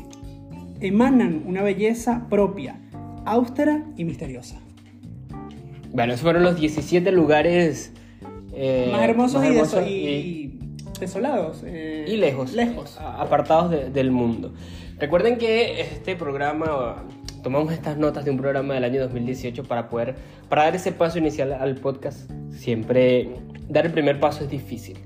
emanan 0.81 1.43
una 1.47 1.63
belleza 1.63 2.27
propia, 2.29 2.79
austera 3.25 3.85
y 3.97 4.05
misteriosa. 4.05 4.61
Bueno, 5.93 6.13
esos 6.13 6.23
fueron 6.23 6.43
los 6.45 6.57
17 6.61 7.11
lugares 7.13 7.93
eh, 8.53 8.89
más 8.93 9.03
hermosos, 9.03 9.41
más 9.43 9.45
y, 9.45 9.49
hermosos 9.55 9.87
y- 9.89 9.93
y- 9.93 9.99
y 10.07 10.59
desolados. 11.01 11.63
eh, 11.65 12.05
y 12.09 12.17
lejos, 12.17 12.53
Lejos. 12.53 12.99
apartados 13.01 13.71
de- 13.71 13.91
del 13.91 14.11
mundo. 14.11 14.53
Recuerden 14.99 15.39
que 15.39 15.81
este 15.81 16.15
programa, 16.17 17.05
tomamos 17.43 17.73
estas 17.73 17.97
notas 17.99 18.25
de 18.25 18.31
un 18.31 18.37
programa 18.39 18.75
del 18.75 18.85
año 18.85 19.01
2018 19.01 19.65
para 19.65 19.89
poder, 19.89 20.15
para 20.49 20.65
dar 20.65 20.77
ese 20.77 20.93
paso 20.93 21.19
inicial 21.19 21.53
al 21.53 21.77
podcast. 21.77 22.31
Siempre 22.51 23.29
dar 23.69 23.87
el 23.87 23.93
primer 23.93 24.21
paso 24.21 24.45
es 24.45 24.51
difícil, 24.51 24.99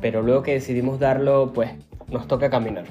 pero 0.00 0.22
luego 0.22 0.42
que 0.42 0.52
decidimos 0.52 0.98
darlo, 0.98 1.52
pues 1.54 1.70
nos 2.10 2.26
toca 2.28 2.50
caminar. 2.50 2.84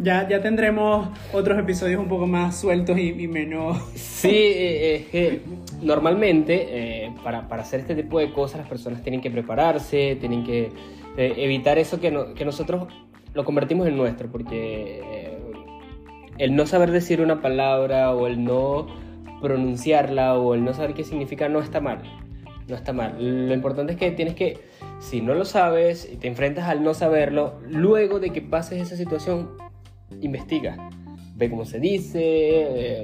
Ya, 0.00 0.28
ya 0.28 0.42
tendremos 0.42 1.08
otros 1.32 1.56
episodios 1.58 2.00
un 2.00 2.08
poco 2.08 2.26
más 2.26 2.58
sueltos 2.60 2.98
y, 2.98 3.10
y 3.10 3.28
menos... 3.28 3.78
Sí, 3.94 4.28
eh, 4.28 4.96
es 4.96 5.06
que 5.06 5.40
normalmente 5.82 6.66
eh, 7.06 7.12
para, 7.22 7.46
para 7.46 7.62
hacer 7.62 7.80
este 7.80 7.94
tipo 7.94 8.18
de 8.18 8.32
cosas 8.32 8.58
las 8.58 8.68
personas 8.68 9.02
tienen 9.02 9.20
que 9.20 9.30
prepararse, 9.30 10.16
tienen 10.18 10.42
que 10.42 10.72
eh, 11.16 11.34
evitar 11.36 11.78
eso 11.78 12.00
que, 12.00 12.10
no- 12.10 12.34
que 12.34 12.44
nosotros 12.44 12.88
lo 13.34 13.44
convertimos 13.44 13.86
en 13.86 13.96
nuestro, 13.96 14.28
porque 14.32 15.00
eh, 15.04 15.33
el 16.38 16.56
no 16.56 16.66
saber 16.66 16.90
decir 16.90 17.20
una 17.20 17.40
palabra 17.40 18.12
o 18.12 18.26
el 18.26 18.44
no 18.44 18.86
pronunciarla 19.40 20.38
o 20.38 20.54
el 20.54 20.64
no 20.64 20.72
saber 20.72 20.94
qué 20.94 21.04
significa 21.04 21.48
no 21.48 21.60
está 21.60 21.80
mal, 21.80 22.02
no 22.68 22.74
está 22.74 22.92
mal. 22.92 23.16
Lo 23.48 23.54
importante 23.54 23.92
es 23.92 23.98
que 23.98 24.10
tienes 24.10 24.34
que, 24.34 24.58
si 25.00 25.20
no 25.20 25.34
lo 25.34 25.44
sabes 25.44 26.08
y 26.10 26.16
te 26.16 26.28
enfrentas 26.28 26.68
al 26.68 26.82
no 26.82 26.94
saberlo, 26.94 27.60
luego 27.68 28.20
de 28.20 28.30
que 28.30 28.40
pases 28.40 28.80
esa 28.80 28.96
situación, 28.96 29.50
investiga. 30.20 30.90
Ve 31.36 31.50
cómo 31.50 31.64
se 31.64 31.80
dice, 31.80 32.20
eh, 32.22 33.02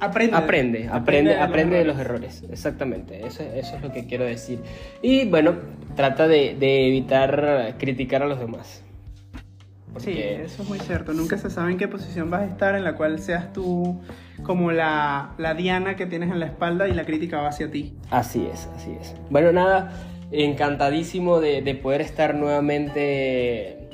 Aprende. 0.00 0.36
Aprende, 0.36 0.88
aprende, 0.88 1.30
de 1.30 1.36
los 1.36 1.48
aprende 1.48 1.74
de 1.74 1.80
errores. 1.82 1.96
los 1.96 2.06
errores, 2.06 2.44
exactamente, 2.52 3.26
eso, 3.26 3.42
eso 3.42 3.76
es 3.76 3.82
lo 3.82 3.92
que 3.92 4.06
quiero 4.06 4.24
decir. 4.24 4.60
Y 5.02 5.24
bueno, 5.24 5.56
trata 5.96 6.28
de, 6.28 6.54
de 6.54 6.86
evitar 6.86 7.74
criticar 7.78 8.22
a 8.22 8.26
los 8.26 8.38
demás. 8.38 8.84
Sí, 9.96 10.12
eso 10.16 10.62
es 10.62 10.68
muy 10.68 10.78
cierto. 10.78 11.12
Nunca 11.12 11.38
se 11.38 11.50
sabe 11.50 11.72
en 11.72 11.78
qué 11.78 11.88
posición 11.88 12.30
vas 12.30 12.42
a 12.42 12.46
estar 12.46 12.74
en 12.74 12.84
la 12.84 12.94
cual 12.94 13.18
seas 13.18 13.52
tú 13.52 14.00
como 14.42 14.70
la, 14.70 15.34
la 15.38 15.54
diana 15.54 15.96
que 15.96 16.06
tienes 16.06 16.30
en 16.30 16.38
la 16.38 16.46
espalda 16.46 16.88
y 16.88 16.94
la 16.94 17.04
crítica 17.04 17.40
va 17.40 17.48
hacia 17.48 17.70
ti. 17.70 17.94
Así 18.10 18.48
es, 18.52 18.68
así 18.76 18.96
es. 19.00 19.14
Bueno, 19.30 19.50
nada, 19.52 19.92
encantadísimo 20.30 21.40
de, 21.40 21.62
de 21.62 21.74
poder 21.74 22.00
estar 22.00 22.34
nuevamente 22.34 23.88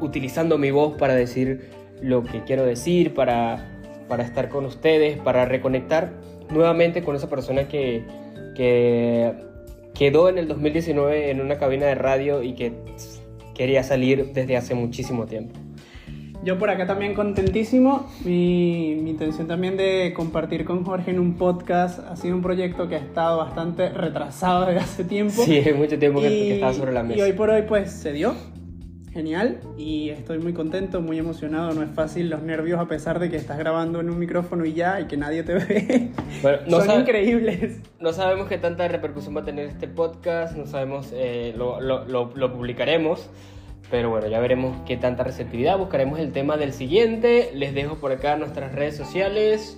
utilizando 0.00 0.58
mi 0.58 0.70
voz 0.70 0.96
para 0.96 1.14
decir 1.14 1.70
lo 2.00 2.24
que 2.24 2.42
quiero 2.44 2.64
decir, 2.64 3.14
para, 3.14 3.64
para 4.08 4.24
estar 4.24 4.48
con 4.48 4.64
ustedes, 4.64 5.18
para 5.18 5.44
reconectar 5.44 6.12
nuevamente 6.50 7.02
con 7.02 7.16
esa 7.16 7.28
persona 7.28 7.68
que, 7.68 8.04
que 8.54 9.34
quedó 9.94 10.28
en 10.28 10.38
el 10.38 10.48
2019 10.48 11.30
en 11.30 11.40
una 11.40 11.58
cabina 11.58 11.86
de 11.86 11.94
radio 11.94 12.42
y 12.42 12.54
que 12.54 12.72
quería 13.54 13.82
salir 13.82 14.32
desde 14.32 14.56
hace 14.56 14.74
muchísimo 14.74 15.26
tiempo. 15.26 15.54
Yo 16.44 16.58
por 16.58 16.70
acá 16.70 16.86
también 16.88 17.14
contentísimo. 17.14 18.08
Mi, 18.24 18.96
mi 19.00 19.10
intención 19.10 19.46
también 19.46 19.76
de 19.76 20.12
compartir 20.14 20.64
con 20.64 20.84
Jorge 20.84 21.12
en 21.12 21.20
un 21.20 21.34
podcast 21.34 22.00
ha 22.00 22.16
sido 22.16 22.34
un 22.34 22.42
proyecto 22.42 22.88
que 22.88 22.96
ha 22.96 22.98
estado 22.98 23.38
bastante 23.38 23.90
retrasado 23.90 24.66
desde 24.66 24.80
hace 24.80 25.04
tiempo. 25.04 25.40
Sí, 25.44 25.58
hay 25.58 25.72
mucho 25.78 25.98
tiempo 26.00 26.20
que, 26.20 26.30
y, 26.30 26.48
que 26.48 26.54
estaba 26.54 26.72
sobre 26.72 26.92
la 26.92 27.00
y 27.00 27.04
mesa. 27.04 27.24
hoy 27.24 27.32
por 27.32 27.50
hoy 27.50 27.62
pues 27.62 27.92
se 27.92 28.12
dio. 28.12 28.34
Genial. 29.12 29.60
Y 29.76 30.08
estoy 30.10 30.38
muy 30.38 30.52
contento, 30.54 31.00
muy 31.00 31.18
emocionado. 31.18 31.72
No 31.74 31.82
es 31.82 31.90
fácil 31.90 32.30
los 32.30 32.42
nervios 32.42 32.80
a 32.80 32.86
pesar 32.86 33.18
de 33.18 33.28
que 33.30 33.36
estás 33.36 33.58
grabando 33.58 34.00
en 34.00 34.08
un 34.08 34.18
micrófono 34.18 34.64
y 34.64 34.72
ya 34.72 35.00
y 35.00 35.06
que 35.06 35.16
nadie 35.16 35.42
te 35.42 35.54
ve. 35.54 36.10
Bueno, 36.40 36.58
no 36.66 36.80
Son 36.80 37.00
increíbles. 37.00 37.80
No 38.00 38.12
sabemos 38.12 38.48
qué 38.48 38.56
tanta 38.58 38.88
repercusión 38.88 39.36
va 39.36 39.42
a 39.42 39.44
tener 39.44 39.66
este 39.66 39.86
podcast, 39.86 40.56
no 40.56 40.66
sabemos, 40.66 41.10
eh, 41.14 41.52
lo, 41.56 41.80
lo- 41.80 42.04
lo- 42.06 42.32
lo 42.34 42.52
publicaremos, 42.54 43.28
pero 43.90 44.08
bueno, 44.10 44.26
ya 44.28 44.40
veremos 44.40 44.74
qué 44.86 44.96
tanta 44.96 45.22
receptividad, 45.24 45.76
buscaremos 45.78 46.18
el 46.18 46.32
tema 46.32 46.56
del 46.56 46.72
siguiente, 46.72 47.50
les 47.54 47.74
dejo 47.74 47.96
por 47.96 48.12
acá 48.12 48.36
nuestras 48.36 48.72
redes 48.74 48.96
sociales 48.96 49.76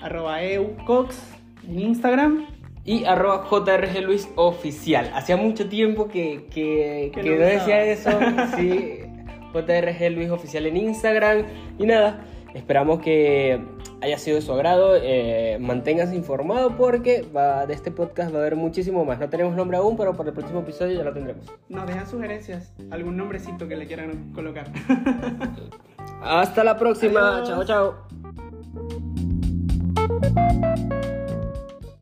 Arroba 0.00 0.44
eucox 0.44 1.20
en 1.68 1.80
Instagram. 1.80 2.46
Y 2.88 3.04
arroba 3.04 3.44
JRG 3.50 4.00
Luis 4.02 4.30
Oficial. 4.36 5.10
Hacía 5.12 5.36
mucho 5.36 5.68
tiempo 5.68 6.08
que, 6.08 6.46
que, 6.50 7.12
Que 7.14 7.20
que 7.20 7.36
no 7.36 7.44
decía 7.44 7.84
eso, 7.84 8.08
sí, 8.56 9.00
JRG 9.52 10.10
Luis 10.12 10.30
Oficial 10.30 10.64
en 10.64 10.78
Instagram 10.78 11.44
y 11.78 11.84
nada, 11.84 12.24
esperamos 12.54 13.00
que 13.00 13.60
haya 14.00 14.16
sido 14.16 14.36
de 14.36 14.42
su 14.42 14.54
agrado, 14.54 14.96
eh, 14.96 15.58
manténganse 15.60 16.16
informado 16.16 16.78
porque 16.78 17.26
va, 17.36 17.66
de 17.66 17.74
este 17.74 17.90
podcast 17.90 18.32
va 18.32 18.38
a 18.38 18.40
haber 18.40 18.56
muchísimo 18.56 19.04
más. 19.04 19.18
No 19.18 19.28
tenemos 19.28 19.54
nombre 19.54 19.76
aún, 19.76 19.98
pero 19.98 20.14
para 20.16 20.30
el 20.30 20.34
próximo 20.34 20.60
episodio 20.60 20.96
ya 20.96 21.04
lo 21.04 21.12
tendremos. 21.12 21.44
Nos 21.68 21.86
dejan 21.86 22.06
sugerencias, 22.08 22.72
algún 22.90 23.18
nombrecito 23.18 23.68
que 23.68 23.76
le 23.76 23.86
quieran 23.86 24.32
colocar. 24.32 24.72
Hasta 26.22 26.64
la 26.64 26.78
próxima, 26.78 27.42
Adiós. 27.42 27.66
chao 27.66 28.06
chao. 30.64 30.87